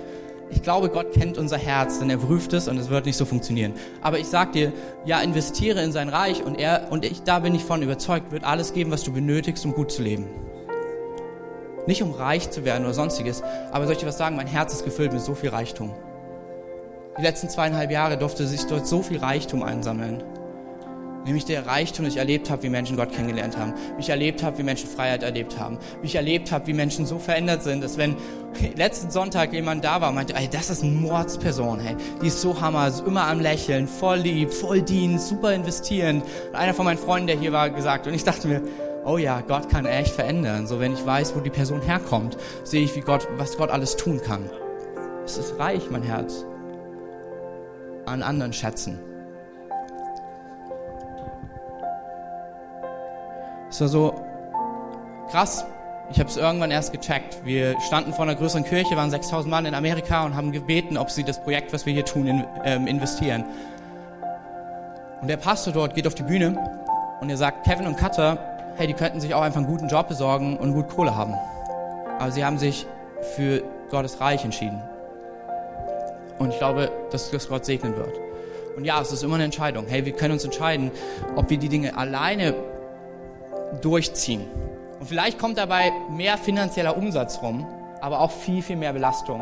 Ich 0.51 0.63
glaube, 0.63 0.89
Gott 0.89 1.13
kennt 1.13 1.37
unser 1.37 1.59
Herz, 1.59 1.99
denn 1.99 2.11
er 2.11 2.19
prüft 2.19 2.53
es 2.53 2.69
und 2.69 2.79
es 2.79 2.89
wird 2.89 3.07
nicht 3.07 3.17
so 3.17 3.25
funktionieren. 3.25 3.75
Aber 4.03 4.19
ich 4.19 4.27
sag 4.27 4.53
dir, 4.53 4.73
ja, 5.05 5.21
investiere 5.21 5.83
in 5.83 5.91
sein 5.91 6.09
Reich 6.09 6.43
und 6.43 6.59
er, 6.59 6.89
und 6.91 7.05
ich, 7.05 7.23
da 7.23 7.41
bin 7.41 7.55
ich 7.55 7.65
von 7.65 7.83
überzeugt, 7.83 8.31
wird 8.31 8.45
alles 8.45 8.73
geben, 8.73 8.91
was 8.91 9.03
du 9.03 9.13
benötigst, 9.13 9.65
um 9.65 9.73
gut 9.73 9.91
zu 9.91 10.03
leben. 10.03 10.27
Nicht 11.87 12.03
um 12.03 12.13
reich 12.13 12.51
zu 12.51 12.65
werden 12.65 12.85
oder 12.85 12.95
sonstiges, 12.95 13.43
aber 13.73 13.85
soll 13.85 13.95
ich 13.95 14.01
dir 14.01 14.07
was 14.07 14.17
sagen, 14.17 14.37
mein 14.37 14.47
Herz 14.47 14.73
ist 14.73 14.85
gefüllt 14.85 15.13
mit 15.13 15.23
so 15.23 15.35
viel 15.35 15.51
Reichtum. 15.51 15.91
Die 17.17 17.23
letzten 17.23 17.49
zweieinhalb 17.49 17.93
Jahre 17.93 18.19
durfte 18.19 18.45
sich 18.45 18.67
dort 18.67 18.89
so 18.89 19.01
viel 19.01 19.19
Reichtum 19.19 19.63
einsammeln. 19.63 20.21
Nämlich 21.25 21.45
der 21.45 21.65
Reichtum, 21.65 22.05
dass 22.05 22.15
ich 22.15 22.19
erlebt 22.19 22.51
habe, 22.51 22.65
wie 22.65 22.69
Menschen 22.69 22.97
Gott 22.97 23.13
kennengelernt 23.13 23.57
haben. 23.57 23.73
Wie 23.97 24.01
ich 24.01 24.09
erlebt 24.09 24.43
habe, 24.43 24.59
wie 24.59 24.65
Menschen 24.65 24.91
Freiheit 24.91 25.23
erlebt 25.23 25.59
haben. 25.59 25.79
Wie 26.01 26.09
ich 26.09 26.17
erlebt 26.17 26.51
habe, 26.51 26.67
wie 26.67 26.73
Menschen 26.73 27.07
so 27.07 27.21
verändert 27.21 27.63
sind, 27.63 27.85
dass 27.85 27.99
wenn 27.99 28.17
letzten 28.77 29.13
Sonntag 29.13 29.53
jemand 29.53 29.85
da 29.85 30.01
war 30.01 30.09
und 30.09 30.17
meinte, 30.17 30.35
ey, 30.35 30.49
das 30.49 30.71
ist 30.71 30.83
eine 30.83 30.91
Mordsperson, 30.91 31.79
hey. 31.79 31.95
Die 32.21 32.27
ist 32.27 32.41
so 32.41 32.61
hammer, 32.61 32.89
ist 32.89 33.07
immer 33.07 33.29
am 33.29 33.39
Lächeln, 33.39 33.87
voll 33.87 34.19
lieb, 34.19 34.53
voll 34.53 34.83
Dienst, 34.83 35.29
super 35.29 35.55
investierend. 35.55 36.25
Und 36.49 36.57
einer 36.57 36.75
von 36.75 36.85
meinen 36.85 36.99
Freunden, 36.99 37.29
der 37.29 37.39
hier 37.39 37.53
war, 37.53 37.71
gesagt, 37.71 38.09
und 38.09 38.15
ich 38.15 38.25
dachte 38.25 38.49
mir, 38.49 38.61
oh 39.05 39.19
ja, 39.19 39.41
Gott 39.41 39.69
kann 39.71 39.87
echt 39.87 40.13
verändern. 40.13 40.67
So, 40.67 40.81
wenn 40.81 40.93
ich 40.93 41.07
weiß, 41.07 41.37
wo 41.37 41.41
die 41.41 41.51
Person 41.51 41.81
herkommt, 41.81 42.37
sehe 42.65 42.83
ich, 42.83 42.97
wie 42.97 43.03
Gott, 43.03 43.29
was 43.37 43.57
Gott 43.57 43.71
alles 43.71 43.97
tun 43.97 44.21
kann. 44.21 44.51
Es 45.25 45.39
ist 45.39 45.61
reich, 45.61 45.85
mein 45.91 46.03
Herz 46.03 46.45
an 48.07 48.23
anderen 48.23 48.53
schätzen. 48.53 48.99
Es 53.71 53.81
war 53.81 53.89
so 53.89 54.15
krass. 55.31 55.65
Ich 56.11 56.21
habe 56.21 56.29
es 56.29 56.37
irgendwann 56.37 56.71
erst 56.71 56.93
gecheckt. 56.93 57.45
Wir 57.45 57.81
standen 57.81 58.13
vor 58.13 58.25
einer 58.25 58.35
größeren 58.35 58.65
Kirche, 58.65 58.97
waren 58.97 59.11
6000 59.11 59.51
Mann 59.51 59.67
in 59.67 59.75
Amerika 59.75 60.25
und 60.25 60.37
haben 60.37 60.53
gebeten, 60.53 60.97
ob 60.97 61.11
sie 61.11 61.25
das 61.25 61.43
Projekt, 61.43 61.73
was 61.73 61.87
wir 61.87 61.93
hier 61.93 62.05
tun, 62.05 62.27
in, 62.27 62.45
ähm, 62.65 62.87
investieren. 62.87 63.45
Und 65.21 65.29
der 65.29 65.39
Pastor 65.39 65.73
dort 65.73 65.95
geht 65.95 66.07
auf 66.07 66.15
die 66.15 66.23
Bühne 66.23 66.57
und 67.21 67.31
er 67.31 67.37
sagt, 67.37 67.65
Kevin 67.65 67.87
und 67.87 67.97
Cutter, 67.97 68.39
hey, 68.77 68.87
die 68.87 68.93
könnten 68.93 69.21
sich 69.21 69.35
auch 69.35 69.43
einfach 69.43 69.59
einen 69.59 69.67
guten 69.67 69.89
Job 69.89 70.09
besorgen 70.09 70.59
und 70.59 70.75
gut 70.75 70.89
Kohle 70.89 71.17
haben. 71.17 71.35
Aber 72.19 72.31
sie 72.31 72.45
haben 72.45 72.59
sich 72.59 72.87
für 73.35 73.63
Gottes 73.91 74.21
Reich 74.21 74.45
entschieden. 74.45 74.83
Und 76.39 76.51
ich 76.51 76.59
glaube, 76.59 76.91
dass 77.11 77.31
das 77.31 77.49
Gott 77.49 77.65
segnen 77.65 77.97
wird. 77.97 78.19
Und 78.77 78.85
ja, 78.85 79.01
es 79.01 79.13
ist 79.13 79.23
immer 79.23 79.37
eine 79.37 79.45
Entscheidung. 79.45 79.87
Hey, 79.89 80.05
wir 80.05 80.13
können 80.13 80.33
uns 80.33 80.45
entscheiden, 80.45 80.91
ob 81.37 81.51
wir 81.51 81.59
die 81.59 81.69
Dinge 81.69 81.97
alleine 81.97 82.55
durchziehen. 83.81 84.43
Und 84.99 85.07
vielleicht 85.07 85.39
kommt 85.39 85.59
dabei 85.59 85.93
mehr 86.11 86.39
finanzieller 86.39 86.97
Umsatz 86.97 87.41
rum, 87.43 87.67
aber 88.01 88.21
auch 88.21 88.31
viel, 88.31 88.63
viel 88.63 88.77
mehr 88.77 88.93
Belastung. 88.93 89.41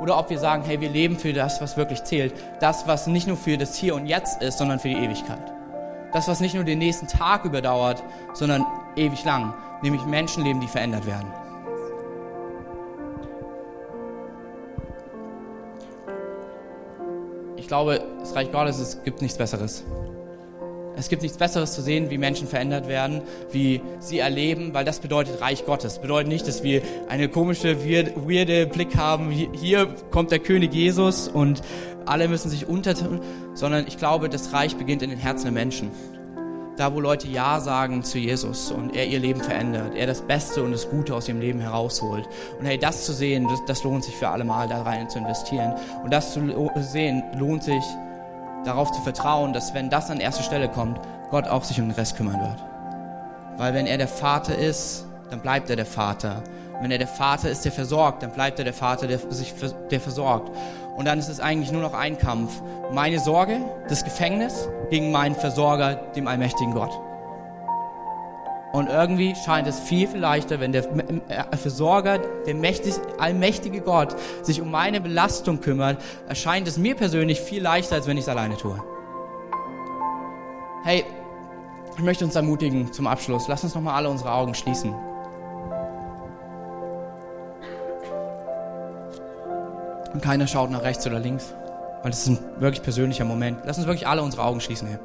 Oder 0.00 0.18
ob 0.18 0.30
wir 0.30 0.38
sagen, 0.38 0.64
hey, 0.66 0.80
wir 0.80 0.88
leben 0.88 1.16
für 1.16 1.32
das, 1.32 1.60
was 1.60 1.76
wirklich 1.76 2.02
zählt. 2.02 2.34
Das, 2.60 2.88
was 2.88 3.06
nicht 3.06 3.28
nur 3.28 3.36
für 3.36 3.56
das 3.56 3.76
Hier 3.76 3.94
und 3.94 4.06
Jetzt 4.06 4.42
ist, 4.42 4.58
sondern 4.58 4.80
für 4.80 4.88
die 4.88 4.96
Ewigkeit. 4.96 5.52
Das, 6.12 6.28
was 6.28 6.40
nicht 6.40 6.54
nur 6.54 6.64
den 6.64 6.78
nächsten 6.78 7.06
Tag 7.06 7.44
überdauert, 7.44 8.02
sondern 8.34 8.66
ewig 8.96 9.24
lang. 9.24 9.54
Nämlich 9.82 10.04
Menschenleben, 10.04 10.60
die 10.60 10.66
verändert 10.66 11.06
werden. 11.06 11.32
Glaube, 17.72 18.04
das 18.20 18.34
Reich 18.34 18.52
Gottes, 18.52 18.78
es 18.78 19.02
gibt 19.02 19.22
nichts 19.22 19.38
Besseres. 19.38 19.82
Es 20.94 21.08
gibt 21.08 21.22
nichts 21.22 21.38
Besseres 21.38 21.72
zu 21.72 21.80
sehen, 21.80 22.10
wie 22.10 22.18
Menschen 22.18 22.46
verändert 22.46 22.86
werden, 22.86 23.22
wie 23.50 23.80
sie 23.98 24.18
erleben, 24.18 24.74
weil 24.74 24.84
das 24.84 24.98
bedeutet 24.98 25.40
Reich 25.40 25.64
Gottes. 25.64 25.98
Bedeutet 25.98 26.28
nicht, 26.28 26.46
dass 26.46 26.62
wir 26.62 26.82
eine 27.08 27.30
komische, 27.30 27.82
weirde 27.82 28.66
Blick 28.66 28.94
haben, 28.98 29.30
hier 29.30 29.86
kommt 30.10 30.32
der 30.32 30.40
König 30.40 30.74
Jesus 30.74 31.28
und 31.28 31.62
alle 32.04 32.28
müssen 32.28 32.50
sich 32.50 32.68
untertun, 32.68 33.22
sondern 33.54 33.86
ich 33.86 33.96
glaube, 33.96 34.28
das 34.28 34.52
Reich 34.52 34.76
beginnt 34.76 35.00
in 35.00 35.08
den 35.08 35.18
Herzen 35.18 35.44
der 35.44 35.52
Menschen. 35.52 35.92
Da, 36.76 36.94
wo 36.94 37.00
Leute 37.00 37.28
Ja 37.28 37.60
sagen 37.60 38.02
zu 38.02 38.18
Jesus 38.18 38.70
und 38.70 38.96
er 38.96 39.06
ihr 39.06 39.18
Leben 39.18 39.42
verändert, 39.42 39.94
er 39.94 40.06
das 40.06 40.22
Beste 40.22 40.62
und 40.62 40.72
das 40.72 40.88
Gute 40.88 41.14
aus 41.14 41.28
ihrem 41.28 41.40
Leben 41.40 41.60
herausholt. 41.60 42.26
Und 42.58 42.64
hey, 42.64 42.78
das 42.78 43.04
zu 43.04 43.12
sehen, 43.12 43.46
das, 43.46 43.60
das 43.66 43.84
lohnt 43.84 44.04
sich 44.04 44.16
für 44.16 44.28
alle 44.28 44.44
Mal, 44.44 44.68
da 44.68 44.82
rein 44.82 45.10
zu 45.10 45.18
investieren. 45.18 45.74
Und 46.02 46.12
das 46.12 46.32
zu 46.32 46.40
sehen, 46.76 47.22
lohnt 47.36 47.62
sich 47.62 47.84
darauf 48.64 48.90
zu 48.92 49.02
vertrauen, 49.02 49.52
dass 49.52 49.74
wenn 49.74 49.90
das 49.90 50.10
an 50.10 50.18
erste 50.18 50.42
Stelle 50.42 50.68
kommt, 50.68 50.98
Gott 51.30 51.46
auch 51.46 51.64
sich 51.64 51.78
um 51.78 51.88
den 51.88 51.94
Rest 51.94 52.16
kümmern 52.16 52.40
wird. 52.40 52.64
Weil 53.58 53.74
wenn 53.74 53.86
er 53.86 53.98
der 53.98 54.08
Vater 54.08 54.56
ist, 54.56 55.06
dann 55.30 55.40
bleibt 55.40 55.70
er 55.70 55.76
der 55.76 55.86
Vater. 55.86 56.42
wenn 56.80 56.90
er 56.90 56.98
der 56.98 57.06
Vater 57.06 57.48
ist, 57.48 57.64
der 57.64 57.72
versorgt, 57.72 58.22
dann 58.22 58.32
bleibt 58.32 58.58
er 58.58 58.64
der 58.64 58.74
Vater, 58.74 59.06
der 59.06 59.18
sich 59.30 59.54
der 59.90 60.00
versorgt. 60.00 60.50
Und 60.96 61.06
dann 61.06 61.18
ist 61.18 61.28
es 61.28 61.40
eigentlich 61.40 61.72
nur 61.72 61.82
noch 61.82 61.94
ein 61.94 62.18
Kampf. 62.18 62.62
Meine 62.92 63.18
Sorge, 63.18 63.58
das 63.88 64.04
Gefängnis 64.04 64.68
gegen 64.90 65.10
meinen 65.10 65.34
Versorger, 65.34 65.94
dem 66.14 66.26
allmächtigen 66.26 66.74
Gott. 66.74 66.92
Und 68.72 68.88
irgendwie 68.88 69.34
scheint 69.34 69.66
es 69.68 69.78
viel, 69.78 70.08
viel 70.08 70.20
leichter, 70.20 70.58
wenn 70.60 70.72
der 70.72 70.84
äh, 71.28 71.56
Versorger, 71.56 72.18
der 72.18 72.54
mächtig, 72.54 72.94
allmächtige 73.18 73.82
Gott, 73.82 74.16
sich 74.42 74.62
um 74.62 74.70
meine 74.70 75.00
Belastung 75.00 75.60
kümmert, 75.60 76.02
erscheint 76.26 76.66
es 76.66 76.78
mir 76.78 76.94
persönlich 76.94 77.40
viel 77.40 77.62
leichter, 77.62 77.96
als 77.96 78.06
wenn 78.06 78.16
ich 78.16 78.24
es 78.24 78.28
alleine 78.30 78.56
tue. 78.56 78.82
Hey, 80.84 81.04
ich 81.96 82.02
möchte 82.02 82.24
uns 82.24 82.34
ermutigen 82.34 82.92
zum 82.92 83.06
Abschluss. 83.06 83.46
Lass 83.46 83.62
uns 83.62 83.74
nochmal 83.74 83.94
alle 83.94 84.08
unsere 84.08 84.32
Augen 84.32 84.54
schließen. 84.54 84.94
Und 90.12 90.22
keiner 90.22 90.46
schaut 90.46 90.70
nach 90.70 90.82
rechts 90.82 91.06
oder 91.06 91.18
links, 91.18 91.54
weil 92.02 92.10
das 92.10 92.20
ist 92.20 92.28
ein 92.28 92.38
wirklich 92.60 92.82
persönlicher 92.82 93.24
Moment. 93.24 93.58
Lass 93.64 93.78
uns 93.78 93.86
wirklich 93.86 94.06
alle 94.06 94.22
unsere 94.22 94.44
Augen 94.44 94.60
schließen. 94.60 94.88
Hey. 94.88 94.98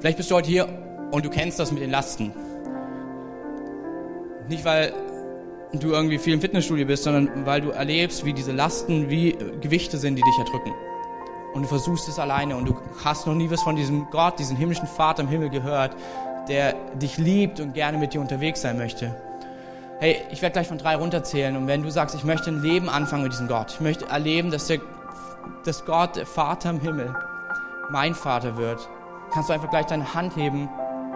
Vielleicht 0.00 0.16
bist 0.16 0.30
du 0.30 0.34
heute 0.34 0.48
hier 0.48 0.68
und 1.10 1.24
du 1.24 1.30
kennst 1.30 1.58
das 1.58 1.72
mit 1.72 1.82
den 1.82 1.90
Lasten. 1.90 2.32
Nicht, 4.48 4.64
weil 4.64 4.92
du 5.72 5.90
irgendwie 5.90 6.18
viel 6.18 6.34
im 6.34 6.40
Fitnessstudio 6.40 6.86
bist, 6.86 7.04
sondern 7.04 7.46
weil 7.46 7.60
du 7.60 7.70
erlebst, 7.70 8.24
wie 8.24 8.32
diese 8.32 8.52
Lasten 8.52 9.10
wie 9.10 9.36
Gewichte 9.60 9.98
sind, 9.98 10.16
die 10.16 10.22
dich 10.22 10.38
erdrücken. 10.38 10.72
Und 11.54 11.62
du 11.62 11.68
versuchst 11.68 12.08
es 12.08 12.18
alleine 12.18 12.56
und 12.56 12.68
du 12.68 12.76
hast 13.04 13.26
noch 13.26 13.34
nie 13.34 13.50
was 13.50 13.62
von 13.62 13.76
diesem 13.76 14.06
Gott, 14.10 14.38
diesem 14.38 14.56
himmlischen 14.56 14.86
Vater 14.86 15.22
im 15.22 15.28
Himmel 15.28 15.50
gehört, 15.50 15.96
der 16.48 16.74
dich 16.94 17.18
liebt 17.18 17.60
und 17.60 17.74
gerne 17.74 17.98
mit 17.98 18.14
dir 18.14 18.20
unterwegs 18.20 18.62
sein 18.62 18.78
möchte. 18.78 19.14
Hey, 20.00 20.16
ich 20.30 20.42
werde 20.42 20.54
gleich 20.54 20.68
von 20.68 20.78
drei 20.78 20.96
runterzählen 20.96 21.56
und 21.56 21.66
wenn 21.66 21.82
du 21.82 21.90
sagst, 21.90 22.14
ich 22.14 22.24
möchte 22.24 22.50
ein 22.50 22.62
Leben 22.62 22.88
anfangen 22.88 23.22
mit 23.22 23.32
diesem 23.32 23.48
Gott, 23.48 23.72
ich 23.72 23.80
möchte 23.80 24.06
erleben, 24.06 24.50
dass, 24.50 24.66
der, 24.66 24.80
dass 25.64 25.84
Gott, 25.84 26.16
der 26.16 26.26
Vater 26.26 26.70
im 26.70 26.80
Himmel, 26.80 27.14
mein 27.90 28.14
Vater 28.14 28.56
wird, 28.56 28.88
kannst 29.32 29.50
du 29.50 29.52
einfach 29.52 29.70
gleich 29.70 29.86
deine 29.86 30.14
Hand 30.14 30.36
heben 30.36 30.68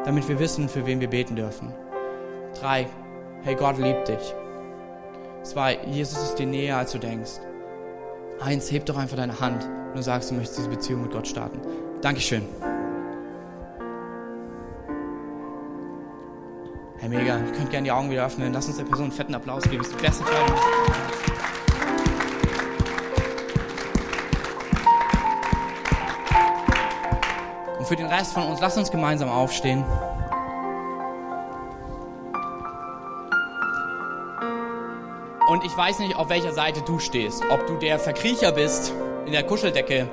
damit 0.04 0.28
wir 0.28 0.38
wissen, 0.38 0.68
für 0.68 0.86
wen 0.86 1.00
wir 1.00 1.08
beten 1.08 1.36
dürfen. 1.36 1.72
Drei, 2.60 2.86
hey, 3.42 3.54
Gott 3.54 3.78
liebt 3.78 4.08
dich. 4.08 4.34
Zwei, 5.42 5.78
Jesus 5.86 6.22
ist 6.22 6.38
dir 6.38 6.46
näher, 6.46 6.76
als 6.76 6.92
du 6.92 6.98
denkst. 6.98 7.40
Eins, 8.40 8.70
heb 8.70 8.86
doch 8.86 8.96
einfach 8.96 9.16
deine 9.16 9.40
Hand 9.40 9.64
und 9.64 9.96
du 9.96 10.02
sagst, 10.02 10.30
du 10.30 10.34
möchtest 10.34 10.58
diese 10.58 10.68
Beziehung 10.68 11.02
mit 11.02 11.12
Gott 11.12 11.26
starten. 11.26 11.60
Dankeschön. 12.00 12.42
Hey, 17.04 17.10
mega. 17.10 17.36
Ihr 17.36 17.52
könnt 17.52 17.70
gerne 17.70 17.84
die 17.84 17.92
Augen 17.92 18.10
wieder 18.10 18.24
öffnen. 18.24 18.50
Lass 18.54 18.66
uns 18.66 18.78
der 18.78 18.84
Person 18.84 19.04
einen 19.04 19.12
fetten 19.12 19.34
Applaus 19.34 19.64
geben. 19.64 19.76
Das 19.76 19.88
ist 19.88 19.98
die 19.98 20.02
beste 20.02 20.24
Entscheidung. 20.24 20.56
Und 27.78 27.86
für 27.86 27.96
den 27.96 28.06
Rest 28.06 28.32
von 28.32 28.44
uns, 28.44 28.58
lass 28.62 28.78
uns 28.78 28.90
gemeinsam 28.90 29.28
aufstehen. 29.28 29.84
Und 35.50 35.62
ich 35.62 35.76
weiß 35.76 35.98
nicht, 35.98 36.16
auf 36.16 36.30
welcher 36.30 36.54
Seite 36.54 36.80
du 36.86 36.98
stehst. 36.98 37.44
Ob 37.50 37.66
du 37.66 37.76
der 37.76 37.98
Verkriecher 37.98 38.50
bist 38.52 38.94
in 39.26 39.32
der 39.32 39.42
Kuscheldecke 39.42 40.08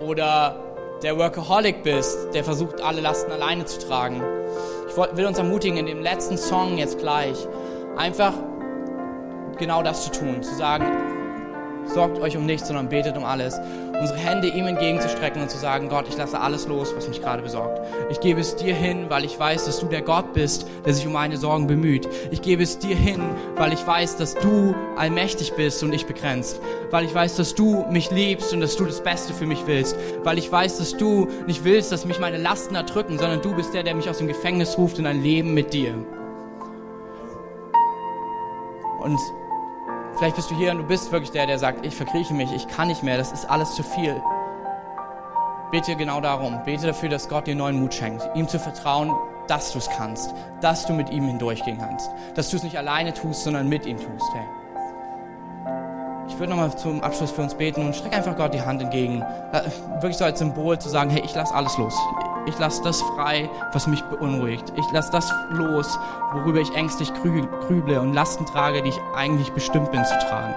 oder 0.00 0.56
der 1.02 1.18
Workaholic 1.18 1.82
bist, 1.82 2.32
der 2.32 2.44
versucht, 2.44 2.80
alle 2.80 3.02
Lasten 3.02 3.30
alleine 3.30 3.66
zu 3.66 3.78
tragen. 3.78 4.22
Ich 4.96 5.16
will 5.16 5.26
uns 5.26 5.38
ermutigen, 5.38 5.76
in 5.76 5.86
dem 5.86 6.02
letzten 6.02 6.38
Song 6.38 6.78
jetzt 6.78 7.00
gleich 7.00 7.48
einfach 7.96 8.32
genau 9.58 9.82
das 9.82 10.04
zu 10.04 10.12
tun. 10.12 10.40
Zu 10.40 10.54
sagen, 10.54 10.86
sorgt 11.86 12.20
euch 12.20 12.36
um 12.36 12.46
nichts, 12.46 12.68
sondern 12.68 12.88
betet 12.88 13.16
um 13.16 13.24
alles. 13.24 13.58
Unsere 14.00 14.18
Hände 14.18 14.48
ihm 14.48 14.66
entgegenzustrecken 14.66 15.40
und 15.40 15.50
zu 15.50 15.58
sagen, 15.58 15.88
Gott, 15.88 16.06
ich 16.08 16.16
lasse 16.16 16.40
alles 16.40 16.66
los, 16.66 16.92
was 16.96 17.08
mich 17.08 17.22
gerade 17.22 17.42
besorgt. 17.42 17.80
Ich 18.10 18.20
gebe 18.20 18.40
es 18.40 18.56
dir 18.56 18.74
hin, 18.74 19.06
weil 19.08 19.24
ich 19.24 19.38
weiß, 19.38 19.64
dass 19.66 19.78
du 19.80 19.86
der 19.86 20.02
Gott 20.02 20.32
bist, 20.32 20.66
der 20.84 20.94
sich 20.94 21.06
um 21.06 21.12
meine 21.12 21.36
Sorgen 21.36 21.66
bemüht. 21.66 22.08
Ich 22.30 22.42
gebe 22.42 22.62
es 22.62 22.78
dir 22.78 22.96
hin, 22.96 23.22
weil 23.56 23.72
ich 23.72 23.86
weiß, 23.86 24.16
dass 24.16 24.34
du 24.34 24.74
allmächtig 24.96 25.54
bist 25.54 25.82
und 25.82 25.92
ich 25.92 26.06
begrenzt. 26.06 26.60
Weil 26.90 27.04
ich 27.04 27.14
weiß, 27.14 27.36
dass 27.36 27.54
du 27.54 27.84
mich 27.90 28.10
liebst 28.10 28.52
und 28.52 28.60
dass 28.60 28.76
du 28.76 28.84
das 28.84 29.02
Beste 29.02 29.32
für 29.32 29.46
mich 29.46 29.66
willst. 29.66 29.96
Weil 30.22 30.38
ich 30.38 30.50
weiß, 30.50 30.78
dass 30.78 30.96
du 30.96 31.28
nicht 31.46 31.64
willst, 31.64 31.92
dass 31.92 32.04
mich 32.04 32.18
meine 32.18 32.38
Lasten 32.38 32.74
erdrücken, 32.74 33.18
sondern 33.18 33.42
du 33.42 33.54
bist 33.54 33.74
der, 33.74 33.82
der 33.84 33.94
mich 33.94 34.10
aus 34.10 34.18
dem 34.18 34.28
Gefängnis 34.28 34.76
ruft 34.76 34.98
in 34.98 35.06
ein 35.06 35.22
Leben 35.22 35.54
mit 35.54 35.72
dir. 35.72 35.94
Und 39.00 39.18
Vielleicht 40.16 40.36
bist 40.36 40.50
du 40.50 40.56
hier 40.56 40.70
und 40.70 40.78
du 40.78 40.84
bist 40.84 41.10
wirklich 41.10 41.32
der, 41.32 41.46
der 41.46 41.58
sagt, 41.58 41.84
ich 41.84 41.94
verkrieche 41.96 42.34
mich, 42.34 42.52
ich 42.52 42.68
kann 42.68 42.88
nicht 42.88 43.02
mehr, 43.02 43.16
das 43.16 43.32
ist 43.32 43.50
alles 43.50 43.74
zu 43.74 43.82
viel. 43.82 44.20
Bete 45.72 45.96
genau 45.96 46.20
darum. 46.20 46.60
Bete 46.64 46.86
dafür, 46.86 47.08
dass 47.08 47.28
Gott 47.28 47.48
dir 47.48 47.56
neuen 47.56 47.80
Mut 47.80 47.94
schenkt, 47.94 48.28
ihm 48.34 48.46
zu 48.46 48.60
vertrauen, 48.60 49.12
dass 49.48 49.72
du 49.72 49.78
es 49.78 49.88
kannst, 49.90 50.32
dass 50.60 50.86
du 50.86 50.92
mit 50.92 51.10
ihm 51.10 51.26
hindurchgehen 51.26 51.78
kannst, 51.78 52.10
dass 52.36 52.48
du 52.50 52.56
es 52.56 52.62
nicht 52.62 52.78
alleine 52.78 53.12
tust, 53.12 53.42
sondern 53.42 53.68
mit 53.68 53.86
ihm 53.86 53.96
tust. 53.96 54.32
Hey. 54.34 54.44
Ich 56.28 56.38
würde 56.38 56.50
nochmal 56.50 56.76
zum 56.78 57.02
Abschluss 57.02 57.32
für 57.32 57.42
uns 57.42 57.54
beten 57.54 57.84
und 57.84 57.94
streck 57.94 58.16
einfach 58.16 58.36
Gott 58.36 58.54
die 58.54 58.62
Hand 58.62 58.82
entgegen. 58.82 59.20
Äh, 59.52 59.62
wirklich 60.00 60.16
so 60.16 60.24
als 60.24 60.38
Symbol 60.38 60.78
zu 60.78 60.88
sagen, 60.88 61.10
hey, 61.10 61.22
ich 61.24 61.34
lasse 61.34 61.54
alles 61.54 61.76
los. 61.76 61.94
Ich 62.46 62.58
lasse 62.58 62.82
das 62.82 63.00
frei, 63.00 63.48
was 63.72 63.86
mich 63.86 64.02
beunruhigt. 64.04 64.72
Ich 64.76 64.90
lasse 64.92 65.10
das 65.10 65.32
los, 65.50 65.98
worüber 66.32 66.60
ich 66.60 66.74
ängstlich 66.74 67.12
grüble 67.14 68.00
und 68.00 68.12
Lasten 68.12 68.44
trage, 68.44 68.82
die 68.82 68.90
ich 68.90 69.00
eigentlich 69.14 69.50
bestimmt 69.52 69.90
bin 69.92 70.04
zu 70.04 70.14
tragen. 70.18 70.54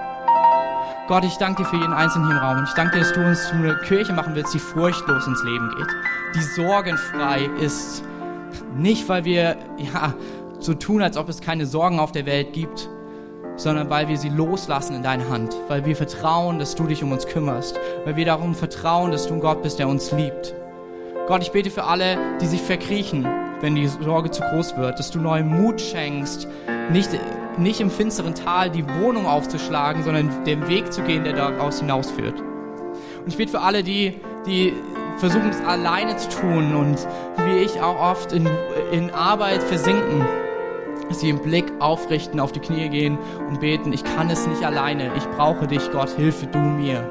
Gott, 1.08 1.24
ich 1.24 1.36
danke 1.38 1.62
dir 1.62 1.68
für 1.70 1.76
jeden 1.76 1.94
Einzelnen 1.94 2.26
hier 2.26 2.36
im 2.36 2.42
Raum 2.42 2.58
und 2.58 2.64
ich 2.64 2.74
danke 2.74 2.96
dir, 2.96 3.00
dass 3.00 3.14
du 3.14 3.24
uns 3.24 3.48
zu 3.48 3.54
einer 3.54 3.76
Kirche 3.76 4.12
machen 4.12 4.34
willst, 4.34 4.52
die 4.52 4.58
furchtlos 4.58 5.26
ins 5.26 5.42
Leben 5.42 5.74
geht, 5.78 5.86
die 6.34 6.42
sorgenfrei 6.42 7.48
ist. 7.58 8.04
Nicht, 8.76 9.08
weil 9.08 9.24
wir 9.24 9.56
ja, 9.78 10.12
so 10.58 10.74
tun, 10.74 11.00
als 11.00 11.16
ob 11.16 11.30
es 11.30 11.40
keine 11.40 11.64
Sorgen 11.64 11.98
auf 11.98 12.12
der 12.12 12.26
Welt 12.26 12.52
gibt, 12.52 12.90
sondern 13.56 13.88
weil 13.88 14.08
wir 14.08 14.18
sie 14.18 14.28
loslassen 14.28 14.96
in 14.96 15.02
deine 15.02 15.28
Hand, 15.30 15.56
weil 15.68 15.86
wir 15.86 15.96
vertrauen, 15.96 16.58
dass 16.58 16.74
du 16.74 16.84
dich 16.84 17.02
um 17.02 17.12
uns 17.12 17.26
kümmerst, 17.26 17.80
weil 18.04 18.16
wir 18.16 18.26
darum 18.26 18.54
vertrauen, 18.54 19.10
dass 19.10 19.26
du 19.26 19.34
ein 19.34 19.40
Gott 19.40 19.62
bist, 19.62 19.78
der 19.78 19.88
uns 19.88 20.12
liebt. 20.12 20.54
Gott, 21.28 21.42
ich 21.42 21.52
bete 21.52 21.70
für 21.70 21.84
alle, 21.84 22.16
die 22.40 22.46
sich 22.46 22.62
verkriechen, 22.62 23.28
wenn 23.60 23.74
die 23.74 23.86
Sorge 23.86 24.30
zu 24.30 24.40
groß 24.40 24.78
wird, 24.78 24.98
dass 24.98 25.10
du 25.10 25.20
neuen 25.20 25.46
Mut 25.46 25.78
schenkst, 25.78 26.48
nicht, 26.90 27.10
nicht 27.58 27.80
im 27.82 27.90
finsteren 27.90 28.34
Tal 28.34 28.70
die 28.70 28.88
Wohnung 28.98 29.26
aufzuschlagen, 29.26 30.02
sondern 30.02 30.30
den 30.44 30.66
Weg 30.68 30.90
zu 30.90 31.02
gehen, 31.02 31.24
der 31.24 31.34
daraus 31.34 31.80
hinausführt. 31.80 32.40
Und 32.40 33.26
ich 33.26 33.36
bete 33.36 33.50
für 33.50 33.60
alle, 33.60 33.82
die, 33.82 34.22
die 34.46 34.72
versuchen 35.18 35.50
es 35.50 35.60
alleine 35.66 36.16
zu 36.16 36.30
tun 36.30 36.74
und 36.74 36.96
wie 37.44 37.58
ich 37.58 37.78
auch 37.82 38.00
oft 38.00 38.32
in, 38.32 38.48
in 38.90 39.10
Arbeit 39.10 39.62
versinken, 39.62 40.24
dass 41.10 41.20
sie 41.20 41.28
im 41.28 41.42
Blick 41.42 41.66
aufrichten, 41.78 42.40
auf 42.40 42.52
die 42.52 42.60
Knie 42.60 42.88
gehen 42.88 43.18
und 43.50 43.60
beten, 43.60 43.92
ich 43.92 44.02
kann 44.02 44.30
es 44.30 44.46
nicht 44.46 44.64
alleine, 44.64 45.10
ich 45.14 45.28
brauche 45.36 45.66
dich, 45.66 45.92
Gott, 45.92 46.08
hilfe 46.08 46.46
du 46.46 46.58
mir 46.58 47.06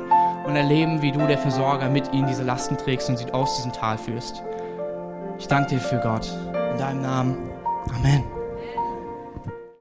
und 0.48 0.56
erleben, 0.56 1.02
wie 1.02 1.12
du, 1.12 1.28
der 1.28 1.38
Versorger, 1.38 1.90
mit 1.90 2.14
ihnen 2.14 2.28
diese 2.28 2.44
Lasten 2.44 2.78
trägst 2.78 3.10
und 3.10 3.18
sie 3.18 3.32
aus 3.34 3.58
diesem 3.58 3.74
Tal 3.74 3.98
führst. 3.98 4.42
Ich 5.38 5.48
danke 5.48 5.76
dir 5.76 5.80
für 5.80 6.00
Gott. 6.00 6.28
In 6.72 6.78
deinem 6.78 7.02
Namen. 7.02 7.38
Amen. 7.94 8.37